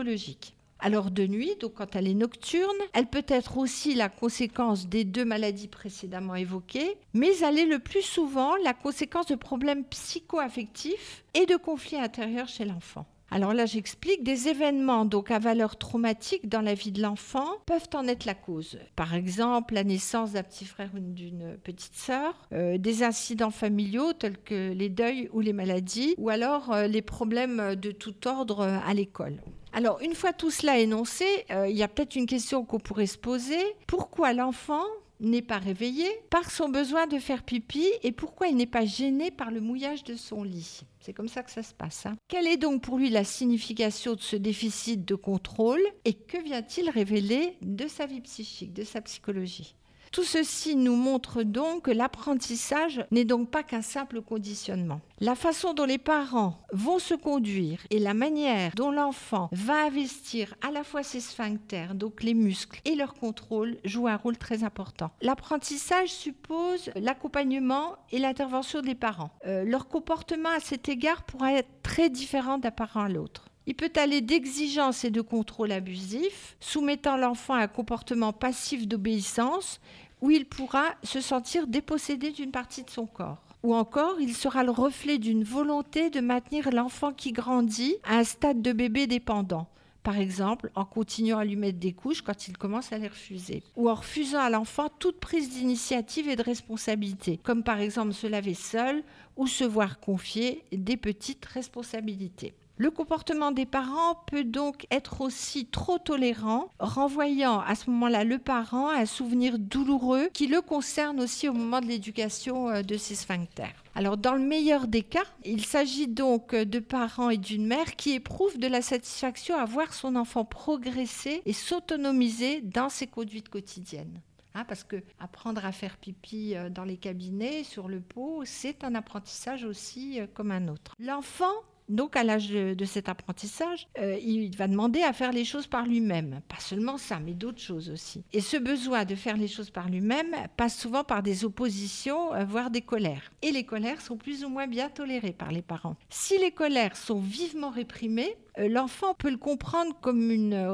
Alors 0.81 1.11
de 1.11 1.27
nuit, 1.27 1.55
donc 1.59 1.73
quand 1.73 1.95
elle 1.95 2.07
est 2.07 2.13
nocturne, 2.13 2.77
elle 2.93 3.07
peut 3.07 3.25
être 3.27 3.57
aussi 3.57 3.95
la 3.95 4.07
conséquence 4.07 4.87
des 4.87 5.03
deux 5.03 5.25
maladies 5.25 5.67
précédemment 5.67 6.35
évoquées, 6.35 6.95
mais 7.13 7.37
elle 7.39 7.59
est 7.59 7.65
le 7.65 7.79
plus 7.79 8.01
souvent 8.01 8.55
la 8.63 8.73
conséquence 8.73 9.25
de 9.25 9.35
problèmes 9.35 9.83
psycho-affectifs 9.83 11.25
et 11.33 11.45
de 11.45 11.57
conflits 11.57 11.97
intérieurs 11.97 12.47
chez 12.47 12.63
l'enfant. 12.63 13.05
Alors 13.31 13.53
là, 13.53 13.65
j'explique 13.65 14.23
des 14.23 14.47
événements 14.47 15.05
donc 15.05 15.29
à 15.29 15.37
valeur 15.37 15.77
traumatique 15.77 16.49
dans 16.49 16.61
la 16.61 16.73
vie 16.73 16.91
de 16.91 17.01
l'enfant 17.01 17.47
peuvent 17.65 17.89
en 17.93 18.07
être 18.07 18.25
la 18.25 18.33
cause. 18.33 18.79
Par 18.95 19.13
exemple, 19.13 19.75
la 19.75 19.83
naissance 19.83 20.31
d'un 20.31 20.43
petit 20.43 20.65
frère 20.65 20.89
ou 20.95 20.99
d'une 20.99 21.57
petite 21.63 21.95
sœur, 21.95 22.33
euh, 22.53 22.77
des 22.77 23.03
incidents 23.03 23.51
familiaux 23.51 24.13
tels 24.13 24.37
que 24.37 24.71
les 24.73 24.89
deuils 24.89 25.29
ou 25.31 25.41
les 25.41 25.53
maladies, 25.53 26.15
ou 26.17 26.29
alors 26.29 26.71
euh, 26.71 26.87
les 26.87 27.03
problèmes 27.03 27.75
de 27.75 27.91
tout 27.91 28.27
ordre 28.27 28.61
à 28.61 28.93
l'école. 28.95 29.39
Alors, 29.73 30.01
une 30.01 30.15
fois 30.15 30.33
tout 30.33 30.51
cela 30.51 30.79
énoncé, 30.79 31.25
euh, 31.51 31.67
il 31.67 31.77
y 31.77 31.83
a 31.83 31.87
peut-être 31.87 32.15
une 32.15 32.25
question 32.25 32.65
qu'on 32.65 32.79
pourrait 32.79 33.05
se 33.05 33.17
poser. 33.17 33.61
Pourquoi 33.87 34.33
l'enfant 34.33 34.83
n'est 35.19 35.41
pas 35.41 35.57
réveillé 35.57 36.07
par 36.29 36.49
son 36.49 36.69
besoin 36.69 37.05
de 37.07 37.19
faire 37.19 37.43
pipi 37.43 37.85
et 38.03 38.11
pourquoi 38.11 38.47
il 38.47 38.55
n'est 38.55 38.65
pas 38.65 38.85
gêné 38.85 39.31
par 39.31 39.51
le 39.51 39.59
mouillage 39.59 40.03
de 40.03 40.15
son 40.15 40.43
lit? 40.43 40.81
C'est 41.01 41.13
comme 41.13 41.27
ça 41.27 41.43
que 41.43 41.51
ça 41.51 41.63
se 41.63 41.73
passe. 41.73 42.05
Hein. 42.05 42.15
Quelle 42.27 42.47
est 42.47 42.57
donc 42.57 42.81
pour 42.81 42.97
lui 42.97 43.09
la 43.09 43.23
signification 43.23 44.15
de 44.15 44.21
ce 44.21 44.35
déficit 44.35 45.05
de 45.05 45.15
contrôle 45.15 45.81
et 46.05 46.13
que 46.13 46.41
vient-il 46.41 46.89
révéler 46.89 47.57
de 47.61 47.87
sa 47.87 48.05
vie 48.05 48.21
psychique, 48.21 48.73
de 48.73 48.83
sa 48.83 49.01
psychologie? 49.01 49.75
Tout 50.11 50.23
ceci 50.23 50.75
nous 50.75 50.95
montre 50.95 51.43
donc 51.43 51.83
que 51.83 51.91
l'apprentissage 51.91 53.05
n'est 53.11 53.25
donc 53.25 53.49
pas 53.49 53.63
qu'un 53.63 53.81
simple 53.81 54.21
conditionnement. 54.21 55.01
La 55.19 55.35
façon 55.35 55.73
dont 55.73 55.85
les 55.85 55.97
parents 55.97 56.61
vont 56.71 56.99
se 56.99 57.13
conduire 57.13 57.79
et 57.89 57.99
la 57.99 58.13
manière 58.13 58.71
dont 58.75 58.91
l'enfant 58.91 59.49
va 59.51 59.85
investir 59.85 60.55
à 60.65 60.71
la 60.71 60.83
fois 60.83 61.03
ses 61.03 61.19
sphincters, 61.19 61.93
donc 61.93 62.23
les 62.23 62.33
muscles, 62.33 62.79
et 62.85 62.95
leur 62.95 63.13
contrôle 63.13 63.77
jouent 63.83 64.07
un 64.07 64.15
rôle 64.15 64.37
très 64.37 64.63
important. 64.63 65.11
L'apprentissage 65.21 66.09
suppose 66.09 66.89
l'accompagnement 66.95 67.97
et 68.11 68.19
l'intervention 68.19 68.81
des 68.81 68.95
parents. 68.95 69.31
Euh, 69.45 69.63
leur 69.65 69.87
comportement 69.87 70.49
à 70.49 70.59
cet 70.59 70.89
égard 70.89 71.23
pourra 71.23 71.53
être 71.53 71.81
très 71.83 72.09
différent 72.09 72.57
d'un 72.57 72.71
parent 72.71 73.03
à 73.03 73.09
l'autre. 73.09 73.48
Il 73.69 73.75
peut 73.75 73.91
aller 73.97 74.21
d'exigence 74.21 75.05
et 75.05 75.11
de 75.11 75.21
contrôle 75.21 75.71
abusif, 75.71 76.57
soumettant 76.59 77.17
l'enfant 77.17 77.53
à 77.53 77.59
un 77.59 77.67
comportement 77.67 78.33
passif 78.33 78.87
d'obéissance, 78.87 79.79
où 80.21 80.31
il 80.31 80.47
pourra 80.47 80.95
se 81.03 81.21
sentir 81.21 81.67
dépossédé 81.67 82.31
d'une 82.31 82.49
partie 82.49 82.81
de 82.81 82.89
son 82.89 83.05
corps. 83.05 83.43
Ou 83.61 83.75
encore, 83.75 84.19
il 84.19 84.33
sera 84.33 84.63
le 84.63 84.71
reflet 84.71 85.19
d'une 85.19 85.43
volonté 85.43 86.09
de 86.09 86.19
maintenir 86.19 86.71
l'enfant 86.71 87.13
qui 87.13 87.31
grandit 87.31 87.97
à 88.05 88.17
un 88.17 88.23
stade 88.23 88.63
de 88.63 88.71
bébé 88.71 89.05
dépendant. 89.05 89.67
Par 90.01 90.17
exemple, 90.17 90.71
en 90.73 90.85
continuant 90.85 91.37
à 91.37 91.45
lui 91.45 91.55
mettre 91.55 91.77
des 91.77 91.93
couches 91.93 92.23
quand 92.23 92.47
il 92.47 92.57
commence 92.57 92.91
à 92.91 92.97
les 92.97 93.09
refuser. 93.09 93.61
Ou 93.75 93.87
en 93.87 93.93
refusant 93.93 94.39
à 94.39 94.49
l'enfant 94.49 94.89
toute 94.97 95.19
prise 95.19 95.51
d'initiative 95.51 96.27
et 96.27 96.35
de 96.35 96.41
responsabilité, 96.41 97.39
comme 97.43 97.61
par 97.61 97.79
exemple 97.79 98.13
se 98.13 98.25
laver 98.25 98.55
seul 98.55 99.03
ou 99.37 99.45
se 99.45 99.63
voir 99.63 99.99
confier 99.99 100.63
des 100.71 100.97
petites 100.97 101.45
responsabilités. 101.45 102.55
Le 102.81 102.91
comportement 102.91 103.51
des 103.51 103.65
parents 103.65 104.15
peut 104.25 104.45
donc 104.45 104.87
être 104.89 105.19
aussi 105.19 105.65
trop 105.65 105.97
tolérant, 105.99 106.69
renvoyant 106.79 107.59
à 107.59 107.75
ce 107.75 107.89
moment-là 107.89 108.23
le 108.23 108.37
parent 108.37 108.87
à 108.87 108.99
un 108.99 109.05
souvenir 109.05 109.59
douloureux 109.59 110.29
qui 110.31 110.47
le 110.47 110.61
concerne 110.61 111.19
aussi 111.19 111.49
au 111.49 111.53
moment 111.53 111.81
de 111.81 111.87
l'éducation 111.87 112.69
euh, 112.69 112.81
de 112.81 112.95
ses 112.95 113.15
sphincters. 113.15 113.83
Alors 113.95 114.15
dans 114.15 114.31
le 114.33 114.39
meilleur 114.39 114.87
des 114.87 115.03
cas, 115.03 115.25
il 115.43 115.65
s'agit 115.65 116.07
donc 116.07 116.55
de 116.55 116.79
parents 116.79 117.29
et 117.29 117.35
d'une 117.35 117.67
mère 117.67 117.97
qui 117.97 118.13
éprouvent 118.13 118.57
de 118.57 118.67
la 118.67 118.81
satisfaction 118.81 119.57
à 119.57 119.65
voir 119.65 119.93
son 119.93 120.15
enfant 120.15 120.45
progresser 120.45 121.41
et 121.45 121.51
s'autonomiser 121.51 122.61
dans 122.61 122.87
ses 122.87 123.07
conduites 123.07 123.49
quotidiennes. 123.49 124.21
Hein, 124.55 124.63
parce 124.63 124.85
que 124.85 125.03
apprendre 125.19 125.65
à 125.65 125.73
faire 125.73 125.97
pipi 125.97 126.55
euh, 126.55 126.69
dans 126.69 126.85
les 126.85 126.95
cabinets, 126.95 127.65
sur 127.65 127.89
le 127.89 127.99
pot, 127.99 128.43
c'est 128.45 128.85
un 128.85 128.95
apprentissage 128.95 129.65
aussi 129.65 130.21
euh, 130.21 130.27
comme 130.33 130.51
un 130.51 130.69
autre. 130.69 130.95
L'enfant 130.97 131.51
donc, 131.89 132.15
à 132.15 132.23
l'âge 132.23 132.49
de, 132.49 132.85
cet 132.85 133.09
apprentissage, 133.09 133.87
euh, 133.97 134.17
il 134.23 134.55
va 134.55 134.67
demander 134.67 135.01
à 135.01 135.11
faire 135.11 135.31
les 135.31 135.43
choses 135.43 135.67
par 135.67 135.85
lui-même. 135.85 136.41
Pas 136.47 136.59
seulement 136.59 136.97
ça, 136.97 137.19
mais 137.19 137.33
d'autres 137.33 137.61
choses 137.61 137.89
aussi. 137.89 138.23
Et 138.31 138.41
ce 138.41 138.57
besoin 138.57 139.05
de 139.05 139.15
faire 139.15 139.37
les 139.37 139.47
choses 139.47 139.71
par 139.71 139.89
lui-même 139.89 140.35
passe 140.55 140.77
souvent 140.77 141.03
par 141.03 141.23
des 141.23 141.45
oppositions, 141.45 142.33
euh, 142.33 142.45
voire 142.45 142.69
des 142.69 142.81
colères. 142.81 143.31
Et 143.41 143.51
les 143.51 143.63
colères 143.63 144.01
sont 144.01 144.17
plus 144.17 144.45
ou 144.45 144.49
moins 144.49 144.67
bien 144.67 144.89
tolérées 144.89 145.33
par 145.33 145.51
les 145.51 145.63
parents. 145.63 145.95
Si 146.09 146.37
les 146.37 146.51
colères 146.51 146.95
sont 146.95 147.19
vivement 147.19 147.71
réprimées, 147.71 148.35
euh, 148.59 148.69
l'enfant 148.69 149.15
peut 149.15 149.31
le 149.31 149.37
comprendre 149.37 149.95
comme 149.99 150.19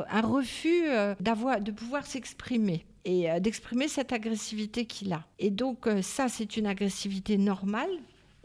un 0.10 0.22
refus 0.22 0.84
de 1.20 1.72
pouvoir 1.72 2.06
s'exprimer 2.06 2.86
et 3.06 3.28
d'exprimer 3.40 3.88
cette 3.88 4.12
agressivité 4.12 4.86
qu'il 4.86 5.14
a. 5.14 5.24
Et 5.40 5.52
donc 5.52 5.88
ça, 6.02 6.28
c'est 6.28 6.58
une 6.58 6.66
agressivité 6.66 7.38
normale 7.38 7.90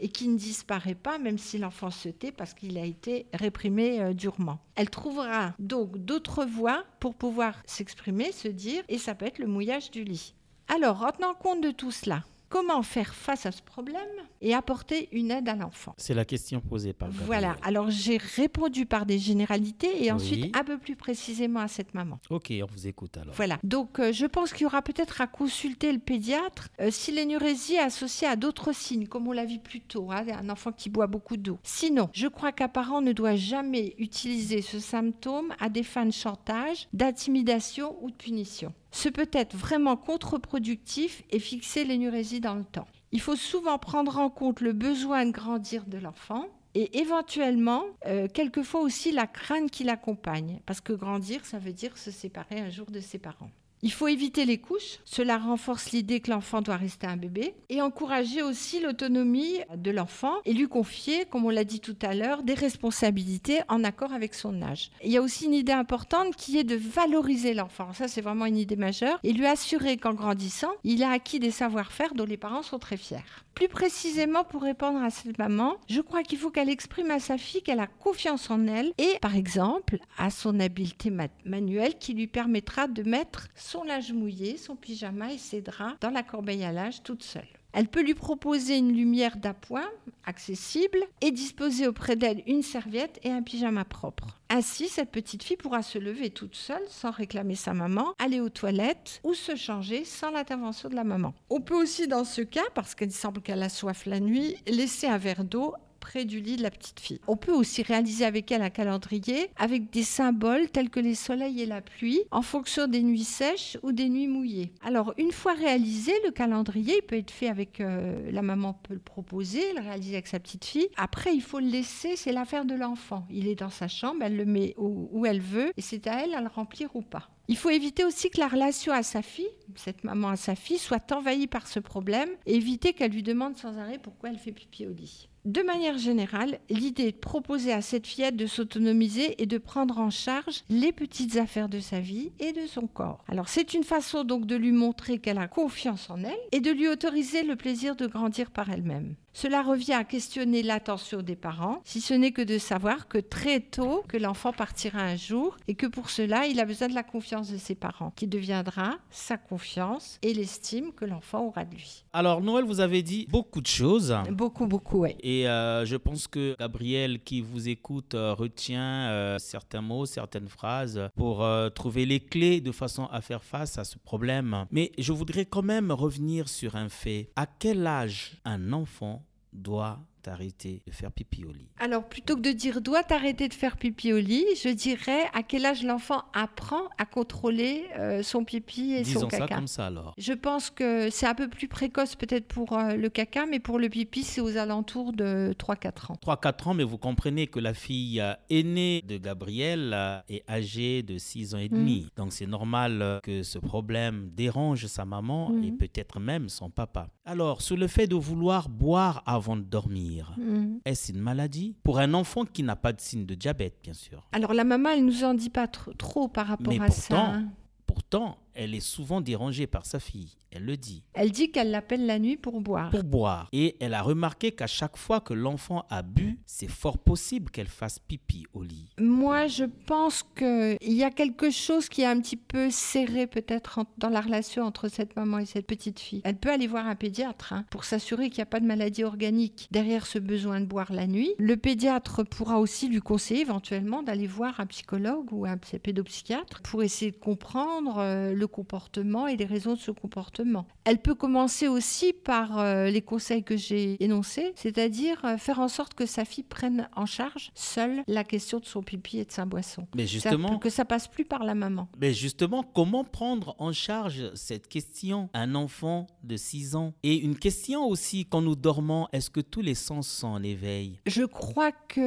et 0.01 0.09
qui 0.09 0.27
ne 0.27 0.37
disparaît 0.37 0.95
pas 0.95 1.17
même 1.17 1.37
si 1.37 1.57
l'enfant 1.57 1.91
se 1.91 2.09
tait 2.09 2.31
parce 2.31 2.53
qu'il 2.53 2.77
a 2.77 2.85
été 2.85 3.27
réprimé 3.33 4.01
euh, 4.01 4.13
durement. 4.13 4.59
Elle 4.75 4.89
trouvera 4.89 5.53
donc 5.59 5.97
d'autres 5.97 6.43
voies 6.45 6.83
pour 6.99 7.15
pouvoir 7.15 7.55
s'exprimer, 7.65 8.31
se 8.31 8.47
dire, 8.47 8.83
et 8.89 8.97
ça 8.97 9.15
peut 9.15 9.25
être 9.25 9.39
le 9.39 9.47
mouillage 9.47 9.91
du 9.91 10.03
lit. 10.03 10.33
Alors, 10.67 11.03
en 11.03 11.11
tenant 11.11 11.33
compte 11.33 11.61
de 11.61 11.71
tout 11.71 11.91
cela, 11.91 12.23
comment 12.51 12.83
faire 12.83 13.15
face 13.15 13.45
à 13.45 13.51
ce 13.51 13.61
problème 13.63 14.01
et 14.41 14.53
apporter 14.53 15.07
une 15.13 15.31
aide 15.31 15.47
à 15.47 15.55
l'enfant 15.55 15.95
C'est 15.97 16.13
la 16.13 16.25
question 16.25 16.59
posée 16.59 16.93
par 16.93 17.09
Voilà, 17.09 17.55
alors 17.63 17.89
j'ai 17.89 18.17
répondu 18.17 18.85
par 18.85 19.05
des 19.05 19.17
généralités 19.17 20.03
et 20.03 20.11
ensuite 20.11 20.55
un 20.55 20.63
peu 20.63 20.77
plus 20.77 20.95
précisément 20.95 21.61
à 21.61 21.69
cette 21.69 21.93
maman. 21.93 22.19
Ok, 22.29 22.51
on 22.61 22.65
vous 22.65 22.87
écoute 22.87 23.17
alors. 23.17 23.33
Voilà, 23.33 23.57
donc 23.63 23.99
euh, 23.99 24.11
je 24.11 24.25
pense 24.25 24.51
qu'il 24.51 24.63
y 24.63 24.65
aura 24.65 24.81
peut-être 24.81 25.21
à 25.21 25.27
consulter 25.27 25.91
le 25.93 25.99
pédiatre 25.99 26.67
euh, 26.81 26.89
si 26.91 27.11
l'énurésie 27.11 27.75
est 27.75 27.79
associée 27.79 28.27
à 28.27 28.35
d'autres 28.35 28.73
signes, 28.73 29.07
comme 29.07 29.27
on 29.27 29.31
l'a 29.31 29.45
vu 29.45 29.59
plus 29.59 29.79
tôt, 29.79 30.11
hein, 30.11 30.25
un 30.37 30.49
enfant 30.49 30.73
qui 30.73 30.89
boit 30.89 31.07
beaucoup 31.07 31.37
d'eau. 31.37 31.57
Sinon, 31.63 32.09
je 32.11 32.27
crois 32.27 32.51
qu'un 32.51 32.67
parent 32.67 33.01
ne 33.01 33.13
doit 33.13 33.35
jamais 33.35 33.95
utiliser 33.97 34.61
ce 34.61 34.79
symptôme 34.79 35.53
à 35.59 35.69
des 35.69 35.83
fins 35.83 36.05
de 36.05 36.11
chantage, 36.11 36.89
d'intimidation 36.91 37.95
ou 38.03 38.11
de 38.11 38.15
punition. 38.15 38.73
Ce 38.91 39.09
peut 39.09 39.29
être 39.31 39.55
vraiment 39.55 39.95
contre-productif 39.95 41.23
et 41.31 41.39
fixer 41.39 41.85
l'énurésie 41.85 42.41
dans 42.41 42.55
le 42.55 42.65
temps. 42.65 42.87
Il 43.11 43.21
faut 43.21 43.35
souvent 43.35 43.77
prendre 43.77 44.17
en 44.17 44.29
compte 44.29 44.61
le 44.61 44.73
besoin 44.73 45.25
de 45.25 45.31
grandir 45.31 45.85
de 45.85 45.97
l'enfant 45.97 46.45
et 46.73 46.99
éventuellement, 46.99 47.83
euh, 48.05 48.27
quelquefois 48.33 48.81
aussi 48.81 49.11
la 49.11 49.27
crainte 49.27 49.71
qui 49.71 49.83
l'accompagne. 49.83 50.61
Parce 50.65 50.81
que 50.81 50.93
grandir, 50.93 51.45
ça 51.45 51.59
veut 51.59 51.73
dire 51.73 51.97
se 51.97 52.11
séparer 52.11 52.59
un 52.59 52.69
jour 52.69 52.89
de 52.89 52.99
ses 52.99 53.17
parents. 53.17 53.51
Il 53.83 53.91
faut 53.91 54.07
éviter 54.07 54.45
les 54.45 54.59
couches, 54.59 54.99
cela 55.05 55.39
renforce 55.39 55.91
l'idée 55.91 56.19
que 56.19 56.29
l'enfant 56.29 56.61
doit 56.61 56.77
rester 56.77 57.07
un 57.07 57.17
bébé, 57.17 57.55
et 57.69 57.81
encourager 57.81 58.43
aussi 58.43 58.79
l'autonomie 58.79 59.57
de 59.75 59.89
l'enfant 59.89 60.35
et 60.45 60.53
lui 60.53 60.67
confier, 60.67 61.25
comme 61.25 61.45
on 61.45 61.49
l'a 61.49 61.63
dit 61.63 61.79
tout 61.79 61.95
à 62.03 62.13
l'heure, 62.13 62.43
des 62.43 62.53
responsabilités 62.53 63.61
en 63.69 63.83
accord 63.83 64.13
avec 64.13 64.35
son 64.35 64.61
âge. 64.61 64.91
Il 65.03 65.11
y 65.11 65.17
a 65.17 65.21
aussi 65.21 65.45
une 65.45 65.55
idée 65.55 65.71
importante 65.71 66.35
qui 66.35 66.59
est 66.59 66.63
de 66.63 66.75
valoriser 66.75 67.55
l'enfant, 67.55 67.91
ça 67.93 68.07
c'est 68.07 68.21
vraiment 68.21 68.45
une 68.45 68.57
idée 68.57 68.75
majeure, 68.75 69.19
et 69.23 69.33
lui 69.33 69.47
assurer 69.47 69.97
qu'en 69.97 70.13
grandissant, 70.13 70.71
il 70.83 71.01
a 71.01 71.09
acquis 71.09 71.39
des 71.39 71.51
savoir-faire 71.51 72.13
dont 72.13 72.25
les 72.25 72.37
parents 72.37 72.63
sont 72.63 72.79
très 72.79 72.97
fiers. 72.97 73.17
Plus 73.55 73.67
précisément, 73.67 74.43
pour 74.43 74.61
répondre 74.61 75.01
à 75.03 75.09
cette 75.09 75.37
maman, 75.37 75.75
je 75.89 76.01
crois 76.01 76.23
qu'il 76.23 76.37
faut 76.37 76.51
qu'elle 76.51 76.69
exprime 76.69 77.11
à 77.11 77.19
sa 77.19 77.37
fille 77.37 77.61
qu'elle 77.61 77.79
a 77.79 77.87
confiance 77.87 78.49
en 78.49 78.65
elle 78.65 78.93
et, 78.97 79.17
par 79.21 79.35
exemple, 79.35 79.97
à 80.17 80.29
son 80.29 80.59
habileté 80.59 81.11
manuelle 81.45 81.97
qui 81.99 82.13
lui 82.13 82.27
permettra 82.27 82.87
de 82.87 83.03
mettre 83.03 83.47
son 83.55 83.70
linge 83.83 84.11
mouillé, 84.11 84.57
son 84.57 84.75
pyjama 84.75 85.33
et 85.33 85.37
ses 85.37 85.61
draps 85.61 85.99
dans 86.01 86.09
la 86.09 86.23
corbeille 86.23 86.63
à 86.63 86.71
linge 86.71 87.01
toute 87.03 87.23
seule. 87.23 87.47
Elle 87.73 87.87
peut 87.87 88.03
lui 88.03 88.13
proposer 88.13 88.77
une 88.77 88.93
lumière 88.93 89.37
d'appoint 89.37 89.89
accessible 90.25 90.99
et 91.21 91.31
disposer 91.31 91.87
auprès 91.87 92.15
d'elle 92.15 92.43
une 92.45 92.63
serviette 92.63 93.19
et 93.23 93.31
un 93.31 93.41
pyjama 93.41 93.85
propre. 93.85 94.37
Ainsi, 94.49 94.89
cette 94.89 95.11
petite 95.11 95.43
fille 95.43 95.55
pourra 95.55 95.81
se 95.81 95.97
lever 95.97 96.29
toute 96.29 96.55
seule 96.55 96.83
sans 96.89 97.11
réclamer 97.11 97.55
sa 97.55 97.73
maman, 97.73 98.13
aller 98.19 98.41
aux 98.41 98.49
toilettes 98.49 99.21
ou 99.23 99.33
se 99.33 99.55
changer 99.55 100.03
sans 100.03 100.31
l'intervention 100.31 100.89
de 100.89 100.95
la 100.95 101.05
maman. 101.05 101.33
On 101.49 101.61
peut 101.61 101.81
aussi, 101.81 102.07
dans 102.07 102.25
ce 102.25 102.41
cas, 102.41 102.69
parce 102.75 102.93
qu'il 102.93 103.11
semble 103.11 103.41
qu'elle 103.41 103.63
a 103.63 103.69
soif 103.69 104.05
la 104.05 104.19
nuit, 104.19 104.57
laisser 104.67 105.07
un 105.07 105.17
verre 105.17 105.45
d'eau 105.45 105.73
près 106.01 106.25
du 106.25 106.41
lit 106.41 106.57
de 106.57 106.63
la 106.63 106.71
petite 106.71 106.99
fille. 106.99 107.21
On 107.27 107.37
peut 107.37 107.53
aussi 107.53 107.83
réaliser 107.83 108.25
avec 108.25 108.51
elle 108.51 108.63
un 108.63 108.69
calendrier 108.69 109.49
avec 109.55 109.89
des 109.91 110.03
symboles 110.03 110.69
tels 110.69 110.89
que 110.89 110.99
les 110.99 111.15
soleils 111.15 111.61
et 111.61 111.65
la 111.65 111.81
pluie 111.81 112.21
en 112.31 112.41
fonction 112.41 112.87
des 112.87 113.03
nuits 113.03 113.23
sèches 113.23 113.77
ou 113.83 113.93
des 113.93 114.09
nuits 114.09 114.27
mouillées. 114.27 114.73
Alors 114.83 115.13
une 115.17 115.31
fois 115.31 115.53
réalisé, 115.53 116.11
le 116.25 116.31
calendrier 116.31 116.97
il 116.97 117.05
peut 117.05 117.17
être 117.17 117.31
fait 117.31 117.47
avec 117.47 117.79
euh, 117.79 118.29
la 118.31 118.41
maman 118.41 118.73
peut 118.73 118.95
le 118.95 118.99
proposer, 118.99 119.61
le 119.73 119.81
réaliser 119.81 120.15
avec 120.15 120.27
sa 120.27 120.39
petite 120.39 120.65
fille. 120.65 120.89
Après 120.97 121.33
il 121.33 121.41
faut 121.41 121.59
le 121.59 121.67
laisser, 121.67 122.15
c'est 122.15 122.33
l'affaire 122.33 122.65
de 122.65 122.75
l'enfant. 122.75 123.25
Il 123.29 123.47
est 123.47 123.55
dans 123.55 123.69
sa 123.69 123.87
chambre, 123.87 124.23
elle 124.23 124.35
le 124.35 124.45
met 124.45 124.73
où, 124.77 125.25
elle 125.25 125.41
veut 125.41 125.71
et 125.77 125.81
c'est 125.81 126.07
à 126.07 126.23
elle 126.23 126.33
à 126.33 126.41
le 126.41 126.47
remplir 126.47 126.89
ou 126.95 127.01
pas. 127.01 127.29
Il 127.47 127.57
faut 127.57 127.69
éviter 127.69 128.05
aussi 128.05 128.29
que 128.29 128.39
la 128.39 128.47
relation 128.47 128.93
à 128.93 129.03
sa 129.03 129.21
fille, 129.21 129.49
cette 129.75 130.03
maman 130.03 130.29
à 130.29 130.35
sa 130.35 130.55
fille, 130.55 130.77
soit 130.77 131.11
envahie 131.11 131.47
par 131.47 131.67
ce 131.67 131.79
problème 131.79 132.29
et 132.45 132.55
éviter 132.55 132.93
qu'elle 132.93 133.11
lui 133.11 133.23
demande 133.23 133.57
sans 133.57 133.77
arrêt 133.77 133.99
pourquoi 134.01 134.29
elle 134.29 134.39
fait 134.39 134.51
pipi 134.51 134.87
au 134.87 134.93
lit. 134.93 135.29
De 135.45 135.63
manière 135.63 135.97
générale, 135.97 136.59
l'idée 136.69 137.07
est 137.07 137.11
de 137.13 137.17
proposer 137.17 137.73
à 137.73 137.81
cette 137.81 138.05
fillette 138.05 138.35
de 138.35 138.45
s'autonomiser 138.45 139.41
et 139.41 139.47
de 139.47 139.57
prendre 139.57 139.97
en 139.97 140.11
charge 140.11 140.63
les 140.69 140.91
petites 140.91 141.35
affaires 141.37 141.67
de 141.67 141.79
sa 141.79 141.99
vie 141.99 142.31
et 142.39 142.53
de 142.53 142.67
son 142.67 142.85
corps. 142.85 143.23
Alors 143.27 143.49
c'est 143.49 143.73
une 143.73 143.83
façon 143.83 144.23
donc 144.23 144.45
de 144.45 144.55
lui 144.55 144.71
montrer 144.71 145.17
qu'elle 145.17 145.39
a 145.39 145.47
confiance 145.47 146.11
en 146.11 146.23
elle 146.23 146.37
et 146.51 146.59
de 146.59 146.69
lui 146.69 146.87
autoriser 146.87 147.41
le 147.41 147.55
plaisir 147.55 147.95
de 147.95 148.05
grandir 148.05 148.51
par 148.51 148.69
elle-même. 148.69 149.15
Cela 149.33 149.61
revient 149.61 149.93
à 149.93 150.03
questionner 150.03 150.61
l'attention 150.61 151.21
des 151.21 151.37
parents, 151.37 151.79
si 151.85 152.01
ce 152.01 152.13
n'est 152.13 152.33
que 152.33 152.41
de 152.41 152.57
savoir 152.57 153.07
que 153.07 153.17
très 153.17 153.61
tôt 153.61 154.03
que 154.09 154.17
l'enfant 154.17 154.51
partira 154.51 154.99
un 154.99 155.15
jour 155.15 155.55
et 155.69 155.75
que 155.75 155.87
pour 155.87 156.09
cela 156.09 156.47
il 156.47 156.59
a 156.59 156.65
besoin 156.65 156.89
de 156.89 156.93
la 156.93 157.03
confiance 157.03 157.49
de 157.49 157.57
ses 157.57 157.75
parents, 157.75 158.11
qui 158.15 158.27
deviendra 158.27 158.97
sa 159.09 159.37
confiance 159.37 160.19
et 160.21 160.33
l'estime 160.33 160.91
que 160.91 161.05
l'enfant 161.05 161.45
aura 161.45 161.63
de 161.63 161.75
lui. 161.75 162.03
Alors 162.11 162.41
Noël, 162.41 162.65
vous 162.65 162.81
avez 162.81 163.03
dit 163.03 163.25
beaucoup 163.29 163.61
de 163.61 163.67
choses. 163.67 164.13
Beaucoup, 164.29 164.67
beaucoup, 164.67 165.03
oui. 165.03 165.15
Et 165.21 165.30
euh, 165.47 165.85
je 165.85 165.95
pense 165.95 166.27
que 166.27 166.55
Gabriel 166.59 167.19
qui 167.23 167.41
vous 167.41 167.69
écoute 167.69 168.15
euh, 168.15 168.33
retient 168.33 169.09
euh, 169.09 169.39
certains 169.39 169.81
mots, 169.81 170.05
certaines 170.05 170.47
phrases 170.47 171.09
pour 171.15 171.45
trouver 171.75 172.05
les 172.05 172.19
clés 172.19 172.61
de 172.61 172.71
façon 172.71 173.05
à 173.05 173.21
faire 173.21 173.43
face 173.43 173.77
à 173.77 173.83
ce 173.83 173.97
problème. 173.97 174.65
Mais 174.71 174.91
je 174.97 175.11
voudrais 175.13 175.45
quand 175.45 175.61
même 175.63 175.91
revenir 175.91 176.49
sur 176.49 176.75
un 176.75 176.89
fait. 176.89 177.31
À 177.35 177.45
quel 177.45 177.85
âge 177.87 178.37
un 178.45 178.73
enfant 178.73 179.23
doit 179.53 179.99
arrêter 180.27 180.81
de 180.85 180.91
faire 180.91 181.11
pipi 181.11 181.43
au 181.45 181.51
lit 181.51 181.69
Alors, 181.79 182.03
plutôt 182.07 182.35
que 182.35 182.41
de 182.41 182.51
dire 182.51 182.81
doit 182.81 183.03
arrêter 183.11 183.47
de 183.47 183.53
faire 183.53 183.77
pipi 183.77 184.13
au 184.13 184.17
lit, 184.19 184.45
je 184.61 184.69
dirais 184.69 185.23
à 185.33 185.43
quel 185.43 185.65
âge 185.65 185.83
l'enfant 185.83 186.23
apprend 186.33 186.81
à 186.97 187.05
contrôler 187.05 187.85
euh, 187.97 188.23
son 188.23 188.43
pipi 188.43 188.93
et 188.93 189.01
Disons 189.01 189.21
son 189.21 189.29
ça 189.29 189.39
caca? 189.39 189.55
comme 189.55 189.67
ça 189.67 189.87
alors. 189.87 190.13
Je 190.17 190.33
pense 190.33 190.69
que 190.69 191.09
c'est 191.09 191.27
un 191.27 191.35
peu 191.35 191.47
plus 191.49 191.67
précoce 191.67 192.15
peut-être 192.15 192.47
pour 192.47 192.73
euh, 192.77 192.95
le 192.95 193.09
caca, 193.09 193.45
mais 193.45 193.59
pour 193.59 193.79
le 193.79 193.89
pipi, 193.89 194.23
c'est 194.23 194.41
aux 194.41 194.57
alentours 194.57 195.13
de 195.13 195.53
3-4 195.59 196.11
ans. 196.11 196.15
3-4 196.25 196.69
ans, 196.69 196.73
mais 196.73 196.83
vous 196.83 196.97
comprenez 196.97 197.47
que 197.47 197.59
la 197.59 197.73
fille 197.73 198.19
euh, 198.21 198.33
aînée 198.49 199.01
de 199.07 199.17
Gabriel 199.17 200.21
est 200.29 200.43
âgée 200.49 201.03
de 201.03 201.17
6 201.17 201.55
ans 201.55 201.59
et 201.59 201.69
demi. 201.69 202.07
Donc 202.15 202.33
c'est 202.33 202.47
normal 202.47 203.19
que 203.23 203.43
ce 203.43 203.59
problème 203.59 204.29
dérange 204.33 204.85
sa 204.87 205.05
maman 205.05 205.51
et 205.63 205.71
Mhm. 205.71 205.77
peut-être 205.77 206.19
même 206.19 206.49
son 206.49 206.69
papa. 206.69 207.07
Alors, 207.25 207.61
sur 207.61 207.77
le 207.77 207.87
fait 207.87 208.07
de 208.07 208.15
vouloir 208.15 208.67
boire 208.69 209.23
avant 209.25 209.55
de 209.55 209.61
dormir, 209.61 210.10
Mhm. 210.37 210.79
est-ce 210.85 211.11
une 211.11 211.19
maladie 211.19 211.75
Pour 211.83 211.99
un 211.99 212.13
enfant 212.13 212.45
qui 212.45 212.63
n'a 212.63 212.75
pas 212.75 212.93
de 212.93 213.01
signe 213.01 213.25
de 213.25 213.35
diabète, 213.35 213.75
bien 213.83 213.93
sûr? 213.93 214.27
Alors, 214.31 214.53
la 214.53 214.63
maman, 214.63 214.89
elle 214.89 215.05
nous 215.05 215.23
en 215.23 215.33
dit 215.33 215.49
pas 215.49 215.65
tr- 215.65 215.95
trop 215.97 216.27
par 216.27 216.47
rapport 216.47 216.73
Mais 216.73 216.79
à 216.81 216.89
ça. 216.89 217.07
pourtant, 217.15 217.33
hein. 217.33 217.45
Pourtant, 217.87 218.37
elle 218.53 218.73
est 218.75 218.79
souvent 218.79 219.21
dérangée 219.21 219.67
par 219.67 219.85
sa 219.85 219.99
fille. 219.99 220.35
Elle 220.53 220.65
le 220.65 220.75
dit. 220.75 221.01
Elle 221.13 221.31
dit 221.31 221.49
qu'elle 221.51 221.71
l'appelle 221.71 222.05
la 222.05 222.19
nuit 222.19 222.35
pour 222.35 222.59
boire. 222.59 222.89
Pour 222.89 223.05
boire. 223.05 223.47
Et 223.53 223.77
elle 223.79 223.93
a 223.93 224.01
remarqué 224.01 224.51
qu'à 224.51 224.67
chaque 224.67 224.97
fois 224.97 225.21
que 225.21 225.33
l'enfant 225.33 225.85
a 225.89 226.01
bu, 226.01 226.39
c'est 226.45 226.67
fort 226.69 226.97
possible 226.97 227.49
qu'elle 227.51 227.69
fasse 227.69 227.99
pipi 227.99 228.45
au 228.53 228.61
lit. 228.61 228.89
Moi, 228.99 229.47
je 229.47 229.63
pense 229.63 230.23
qu'il 230.35 230.77
y 230.81 231.03
a 231.05 231.09
quelque 231.09 231.51
chose 231.51 231.87
qui 231.87 232.01
est 232.01 232.05
un 232.05 232.19
petit 232.19 232.35
peu 232.35 232.69
serré 232.69 233.27
peut-être 233.27 233.79
dans 233.97 234.09
la 234.09 234.19
relation 234.19 234.63
entre 234.63 234.89
cette 234.89 235.15
maman 235.15 235.37
et 235.39 235.45
cette 235.45 235.67
petite 235.67 236.01
fille. 236.01 236.19
Elle 236.25 236.35
peut 236.35 236.51
aller 236.51 236.67
voir 236.67 236.85
un 236.85 236.95
pédiatre 236.95 237.53
hein, 237.53 237.63
pour 237.71 237.85
s'assurer 237.85 238.29
qu'il 238.29 238.39
n'y 238.39 238.43
a 238.43 238.47
pas 238.47 238.59
de 238.59 238.65
maladie 238.65 239.05
organique 239.05 239.69
derrière 239.71 240.05
ce 240.05 240.19
besoin 240.19 240.59
de 240.59 240.65
boire 240.65 240.91
la 240.91 241.07
nuit. 241.07 241.31
Le 241.39 241.55
pédiatre 241.55 242.23
pourra 242.25 242.59
aussi 242.59 242.89
lui 242.89 242.99
conseiller 242.99 243.41
éventuellement 243.41 244.03
d'aller 244.03 244.27
voir 244.27 244.59
un 244.59 244.65
psychologue 244.65 245.31
ou 245.31 245.45
un 245.45 245.55
psy- 245.57 245.79
pédopsychiatre 245.79 246.61
pour 246.63 246.83
essayer 246.83 247.11
de 247.11 247.17
comprendre 247.17 247.99
euh, 247.99 248.33
le 248.33 248.47
comportement 248.51 249.27
et 249.27 249.35
les 249.37 249.45
raisons 249.45 249.73
de 249.73 249.79
ce 249.79 249.91
comportement. 249.91 250.65
Elle 250.83 251.01
peut 251.01 251.15
commencer 251.15 251.67
aussi 251.67 252.13
par 252.13 252.59
euh, 252.59 252.89
les 252.89 253.01
conseils 253.01 253.43
que 253.43 253.57
j'ai 253.57 254.01
énoncés, 254.03 254.53
c'est-à-dire 254.55 255.19
euh, 255.25 255.37
faire 255.37 255.59
en 255.59 255.67
sorte 255.67 255.93
que 255.93 256.05
sa 256.05 256.25
fille 256.25 256.43
prenne 256.43 256.87
en 256.95 257.05
charge 257.05 257.51
seule 257.55 258.03
la 258.07 258.23
question 258.23 258.59
de 258.59 258.65
son 258.65 258.83
pipi 258.83 259.19
et 259.19 259.25
de 259.25 259.31
sa 259.31 259.45
boisson. 259.45 259.87
Mais 259.95 260.03
Ça- 260.05 260.11
justement, 260.13 260.57
que 260.59 260.69
ça 260.69 260.85
passe 260.85 261.07
plus 261.07 261.25
par 261.25 261.43
la 261.43 261.55
maman. 261.55 261.87
mais 261.99 262.13
justement, 262.13 262.63
comment 262.63 263.03
prendre 263.03 263.55
en 263.59 263.71
charge 263.73 264.31
cette 264.35 264.67
question 264.67 265.29
Un 265.33 265.55
enfant 265.55 266.07
de 266.23 266.35
6 266.37 266.75
ans? 266.75 266.93
Et 267.03 267.15
une 267.15 267.35
question 267.37 267.85
aussi, 267.87 268.25
quand 268.25 268.41
nous 268.41 268.55
dormons, 268.55 269.07
est-ce 269.13 269.29
que 269.29 269.41
tous 269.41 269.61
les 269.61 269.75
sens 269.75 270.07
sont 270.07 270.27
en 270.27 270.43
éveil? 270.43 270.99
Je 271.05 271.23
crois 271.23 271.71
que 271.71 272.01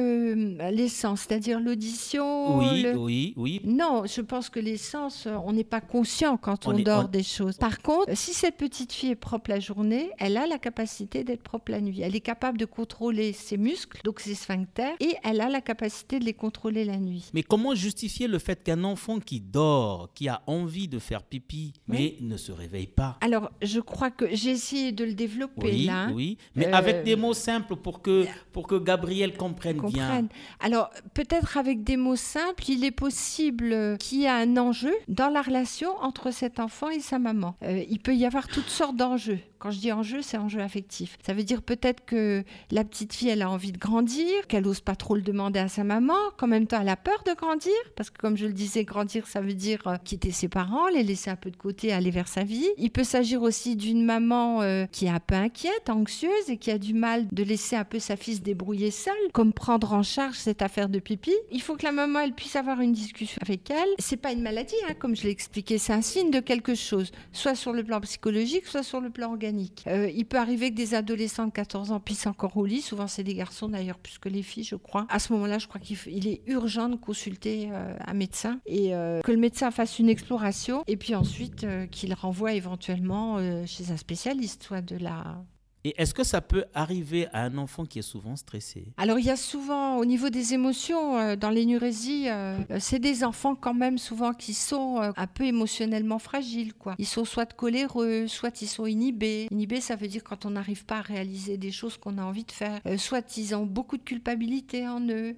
euh, 0.61 0.71
les 0.71 0.89
sens, 0.89 1.21
c'est-à-dire 1.27 1.59
l'audition. 1.59 2.57
Oui, 2.59 2.81
le- 2.83 2.97
oui, 2.97 3.33
oui. 3.37 3.61
Non, 3.63 4.03
je 4.05 4.21
pense 4.21 4.49
que 4.49 4.59
les 4.59 4.77
sens, 4.77 5.27
on 5.45 5.53
n'est 5.53 5.63
pas 5.63 5.81
conscient 5.81 6.24
quand 6.41 6.67
On 6.67 6.73
on, 6.73 6.77
est- 6.77 6.83
dort 6.83 7.05
on- 7.05 7.07
des 7.07 7.23
choses. 7.23 7.57
Par 7.57 7.81
contre, 7.81 8.15
si 8.15 8.33
cette 8.33 8.57
petite 8.57 8.91
fille 8.91 9.11
est 9.11 9.15
propre 9.15 9.49
la 9.49 9.59
journée, 9.59 10.09
elle 10.17 10.37
a 10.37 10.45
la 10.47 10.57
capacité 10.57 11.23
d'être 11.23 11.43
propre 11.43 11.71
la 11.71 11.81
nuit. 11.81 12.01
Elle 12.01 12.15
est 12.15 12.19
capable 12.21 12.57
de 12.57 12.65
contrôler 12.65 13.33
ses 13.33 13.57
muscles, 13.57 14.01
donc 14.03 14.19
ses 14.19 14.35
sphincters, 14.35 14.95
et 14.99 15.15
elle 15.23 15.41
a 15.41 15.49
la 15.49 15.61
capacité 15.61 16.19
de 16.19 16.25
les 16.25 16.33
contrôler 16.33 16.83
la 16.85 16.97
nuit. 16.97 17.29
Mais 17.33 17.43
comment 17.43 17.73
justifier 17.75 18.27
le 18.27 18.39
fait 18.39 18.63
qu'un 18.63 18.83
enfant 18.83 19.19
qui 19.19 19.39
dort, 19.41 20.09
qui 20.15 20.27
a 20.27 20.41
envie 20.47 20.87
de 20.87 20.99
faire 20.99 21.23
pipi, 21.23 21.73
mais 21.87 22.15
ne 22.21 22.37
se 22.37 22.51
réveille 22.51 22.87
pas 22.87 23.17
Alors, 23.21 23.51
je 23.61 23.79
crois 23.79 24.11
que 24.11 24.25
j'ai 24.35 24.51
essayé 24.51 24.91
de 24.91 25.03
le 25.05 25.13
développer 25.13 25.67
Oui, 25.67 25.85
là. 25.85 26.09
oui, 26.13 26.37
mais 26.55 26.67
Euh, 26.67 26.73
avec 26.73 27.03
des 27.03 27.15
mots 27.15 27.33
simples 27.33 27.75
pour 27.75 28.01
que, 28.01 28.25
pour 28.51 28.67
que 28.67 28.75
Gabriel 28.75 29.35
comprenne 29.37 29.81
bien. 29.81 30.27
Alors, 30.59 30.89
peut-être 31.13 31.57
avec 31.57 31.83
des 31.83 31.97
mots 31.97 32.15
simples, 32.15 32.63
il 32.69 32.83
est 32.85 32.91
possible 32.91 33.71
euh, 33.73 33.97
qu'il 33.97 34.21
y 34.21 34.23
ait 34.23 34.29
un 34.29 34.55
enjeu 34.57 34.93
dans 35.07 35.29
la 35.29 35.41
relation 35.41 35.89
entre 36.01 36.14
cet 36.31 36.59
enfant 36.59 36.89
et 36.89 36.99
sa 36.99 37.19
maman. 37.19 37.55
Euh, 37.63 37.83
il 37.89 37.99
peut 37.99 38.15
y 38.15 38.25
avoir 38.25 38.47
toutes 38.47 38.69
sortes 38.69 38.95
d'enjeux. 38.95 39.39
Quand 39.59 39.71
je 39.71 39.79
dis 39.79 39.91
enjeu, 39.91 40.21
c'est 40.21 40.37
enjeu 40.37 40.59
affectif. 40.59 41.17
Ça 41.25 41.33
veut 41.33 41.43
dire 41.43 41.61
peut-être 41.61 42.05
que 42.05 42.43
la 42.71 42.83
petite 42.83 43.13
fille, 43.13 43.29
elle 43.29 43.41
a 43.41 43.49
envie 43.49 43.71
de 43.71 43.77
grandir, 43.77 44.45
qu'elle 44.47 44.67
ose 44.67 44.81
pas 44.81 44.95
trop 44.95 45.15
le 45.15 45.21
demander 45.21 45.59
à 45.59 45.67
sa 45.67 45.83
maman, 45.83 46.13
qu'en 46.37 46.47
même 46.47 46.67
temps, 46.67 46.81
elle 46.81 46.89
a 46.89 46.97
peur 46.97 47.23
de 47.25 47.33
grandir, 47.33 47.73
parce 47.95 48.09
que 48.09 48.17
comme 48.17 48.37
je 48.37 48.45
le 48.45 48.53
disais, 48.53 48.83
grandir, 48.83 49.25
ça 49.25 49.41
veut 49.41 49.53
dire 49.53 49.81
euh, 49.87 49.95
quitter 50.03 50.31
ses 50.31 50.49
parents, 50.49 50.87
les 50.89 51.03
laisser 51.03 51.29
un 51.29 51.35
peu 51.35 51.49
de 51.49 51.57
côté, 51.57 51.93
aller 51.93 52.11
vers 52.11 52.27
sa 52.27 52.43
vie. 52.43 52.67
Il 52.77 52.91
peut 52.91 53.03
s'agir 53.03 53.41
aussi 53.41 53.75
d'une 53.75 54.05
maman 54.05 54.61
euh, 54.61 54.85
qui 54.91 55.05
est 55.05 55.09
un 55.09 55.19
peu 55.19 55.35
inquiète, 55.35 55.89
anxieuse, 55.89 56.49
et 56.49 56.57
qui 56.57 56.69
a 56.69 56.77
du 56.77 56.93
mal 56.93 57.25
de 57.31 57.43
laisser 57.43 57.75
un 57.75 57.85
peu 57.85 57.99
sa 57.99 58.17
fille 58.17 58.35
se 58.35 58.41
débrouiller 58.41 58.91
seule, 58.91 59.13
comme 59.33 59.53
prendre 59.53 59.93
en 59.93 60.03
charge 60.03 60.35
cette 60.35 60.61
affaire 60.61 60.89
de 60.89 60.99
pipi. 60.99 61.33
Il 61.51 61.61
faut 61.61 61.75
que 61.75 61.85
la 61.85 61.91
maman, 61.91 62.19
elle 62.19 62.33
puisse 62.33 62.55
avoir 62.55 62.81
une 62.81 62.93
discussion 62.93 63.39
avec 63.41 63.69
elle. 63.71 63.89
C'est 63.97 64.17
pas 64.17 64.31
une 64.31 64.41
maladie, 64.41 64.75
hein, 64.87 64.93
comme 64.99 65.15
je 65.15 65.23
l'ai 65.23 65.31
expliqué, 65.31 65.77
c'est 65.77 65.93
un 65.93 66.01
signe 66.05 66.31
de 66.31 66.39
quelque 66.39 66.75
chose, 66.75 67.11
soit 67.33 67.55
sur 67.55 67.73
le 67.73 67.83
plan 67.83 67.99
psychologique, 68.01 68.67
soit 68.67 68.83
sur 68.83 69.01
le 69.01 69.09
plan 69.09 69.31
organique. 69.31 69.83
Euh, 69.87 70.09
il 70.13 70.25
peut 70.25 70.37
arriver 70.37 70.69
que 70.69 70.75
des 70.75 70.93
adolescents 70.93 71.47
de 71.47 71.51
14 71.51 71.91
ans 71.91 71.99
pissent 71.99 72.27
encore 72.27 72.55
au 72.57 72.65
lit, 72.65 72.81
souvent 72.81 73.07
c'est 73.07 73.23
des 73.23 73.33
garçons 73.33 73.67
d'ailleurs, 73.67 73.97
plus 73.97 74.19
que 74.19 74.29
les 74.29 74.43
filles, 74.43 74.63
je 74.63 74.75
crois. 74.75 75.07
À 75.09 75.19
ce 75.19 75.33
moment-là, 75.33 75.57
je 75.57 75.67
crois 75.67 75.81
qu'il 75.81 76.27
est 76.27 76.41
urgent 76.47 76.89
de 76.89 76.95
consulter 76.95 77.69
euh, 77.71 77.95
un 78.05 78.13
médecin 78.13 78.59
et 78.65 78.95
euh, 78.95 79.21
que 79.21 79.31
le 79.31 79.39
médecin 79.39 79.71
fasse 79.71 79.99
une 79.99 80.09
exploration 80.09 80.83
et 80.87 80.95
puis 80.95 81.15
ensuite 81.15 81.65
qu'il 81.91 82.13
renvoie 82.13 82.53
éventuellement 82.53 83.39
chez 83.65 83.91
un 83.91 83.97
spécialiste, 83.97 84.63
soit 84.63 84.81
de 84.81 84.97
la 84.97 85.43
Et 85.85 85.93
est-ce 86.01 86.15
que 86.15 86.23
ça 86.23 86.41
peut 86.41 86.65
arriver 86.73 87.27
à 87.31 87.43
un 87.43 87.59
enfant 87.59 87.85
qui 87.85 87.99
est 87.99 88.01
souvent 88.01 88.35
stressé? 88.35 88.87
Alors 88.97 89.19
il 89.19 89.25
y 89.25 89.29
a 89.29 89.35
souvent 89.35 89.97
au 89.97 90.05
niveau 90.05 90.31
des 90.31 90.55
émotions 90.55 91.19
euh, 91.19 91.35
dans 91.35 91.51
l'énurésie, 91.51 92.25
euh, 92.27 92.57
euh, 92.71 92.77
c'est 92.79 92.97
des 92.97 93.23
enfants 93.23 93.53
quand 93.53 93.75
même 93.75 93.99
souvent 93.99 94.33
qui 94.33 94.55
sont 94.55 94.97
un 95.15 95.27
peu 95.27 95.43
émotionnellement 95.43 96.17
fragiles 96.17 96.73
quoi. 96.73 96.95
Ils 96.97 97.05
sont 97.05 97.23
soit 97.23 97.53
coléreux, 97.53 98.25
soit 98.25 98.63
ils 98.63 98.67
sont 98.67 98.87
inhibés. 98.87 99.47
Inhibés 99.51 99.79
ça 99.79 99.95
veut 99.95 100.07
dire 100.07 100.23
quand 100.23 100.47
on 100.47 100.49
n'arrive 100.49 100.85
pas 100.85 100.97
à 100.97 101.01
réaliser 101.01 101.57
des 101.57 101.71
choses 101.71 101.97
qu'on 101.97 102.17
a 102.17 102.23
envie 102.23 102.45
de 102.45 102.51
faire. 102.51 102.81
Soit 102.97 103.37
ils 103.37 103.53
ont 103.53 103.67
beaucoup 103.67 103.97
de 103.97 104.03
culpabilité 104.03 104.87
en 104.87 105.01
eux. 105.07 105.35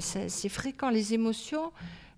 C'est 0.00 0.48
fréquent 0.48 0.90
les 0.90 1.14
émotions. 1.14 1.70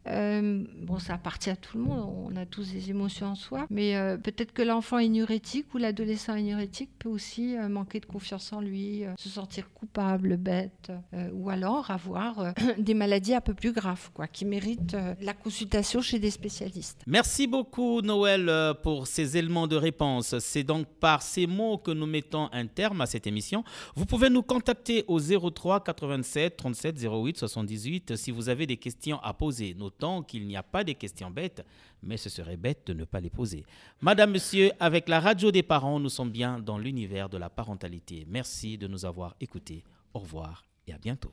Euh, 0.08 0.64
bon, 0.82 0.98
ça 0.98 1.14
appartient 1.14 1.50
à 1.50 1.56
tout 1.56 1.78
le 1.78 1.84
monde, 1.84 2.30
on 2.30 2.36
a 2.36 2.46
tous 2.46 2.72
des 2.72 2.90
émotions 2.90 3.26
en 3.28 3.34
soi, 3.34 3.66
mais 3.70 3.96
euh, 3.96 4.16
peut-être 4.16 4.52
que 4.52 4.62
l'enfant 4.62 4.98
énurétique 4.98 5.72
ou 5.74 5.78
l'adolescent 5.78 6.34
énurétique 6.34 6.90
peut 6.98 7.08
aussi 7.08 7.56
euh, 7.56 7.68
manquer 7.68 8.00
de 8.00 8.06
confiance 8.06 8.52
en 8.52 8.60
lui, 8.60 9.04
se 9.18 9.28
sentir 9.28 9.72
coupable, 9.72 10.36
bête, 10.36 10.92
ou 11.32 11.50
alors 11.50 11.90
avoir 11.90 12.54
des 12.78 12.94
maladies 12.94 13.34
un 13.34 13.40
peu 13.40 13.54
plus 13.54 13.72
graves, 13.72 14.10
quoi, 14.12 14.26
qui 14.26 14.44
méritent 14.44 14.96
la 15.20 15.34
consultation 15.34 16.00
chez 16.00 16.18
des 16.18 16.30
spécialistes. 16.30 17.02
Merci 17.06 17.46
beaucoup, 17.46 18.00
Noël, 18.02 18.50
pour 18.82 19.06
ces 19.06 19.36
éléments 19.36 19.66
de 19.66 19.76
réponse. 19.76 20.38
C'est 20.38 20.62
donc 20.62 20.86
par 21.00 21.22
ces 21.22 21.46
mots 21.46 21.78
que 21.78 21.90
nous 21.90 22.06
mettons 22.06 22.48
un 22.52 22.66
terme 22.66 23.00
à 23.00 23.06
cette 23.06 23.26
émission. 23.26 23.64
Vous 23.94 24.06
pouvez 24.06 24.30
nous 24.30 24.42
contacter 24.42 25.04
au 25.08 25.20
03 25.20 25.82
87 25.82 26.56
37 26.56 27.04
08 27.04 27.38
78 27.38 28.16
si 28.16 28.30
vous 28.30 28.48
avez 28.48 28.66
des 28.66 28.76
questions 28.76 29.18
à 29.22 29.32
poser. 29.34 29.74
Notons 29.98 30.22
qu'il 30.22 30.46
n'y 30.46 30.56
a 30.56 30.62
pas 30.62 30.84
des 30.84 30.94
questions 30.94 31.30
bêtes, 31.30 31.64
mais 32.02 32.16
ce 32.16 32.28
serait 32.28 32.56
bête 32.56 32.86
de 32.86 32.92
ne 32.92 33.04
pas 33.04 33.20
les 33.20 33.30
poser. 33.30 33.64
Madame, 34.00 34.32
Monsieur, 34.32 34.70
avec 34.80 35.08
la 35.08 35.20
radio 35.20 35.50
des 35.50 35.62
parents, 35.62 35.98
nous 36.00 36.08
sommes 36.08 36.30
bien 36.30 36.58
dans 36.58 36.78
l'univers 36.78 37.28
de 37.28 37.38
la 37.38 37.48
parentalité. 37.50 38.26
Merci 38.28 38.76
de 38.78 38.86
nous 38.86 39.04
avoir 39.04 39.34
écoutés. 39.40 39.84
Au 40.14 40.20
revoir 40.20 40.64
et 40.86 40.92
à 40.92 40.98
bientôt. 40.98 41.32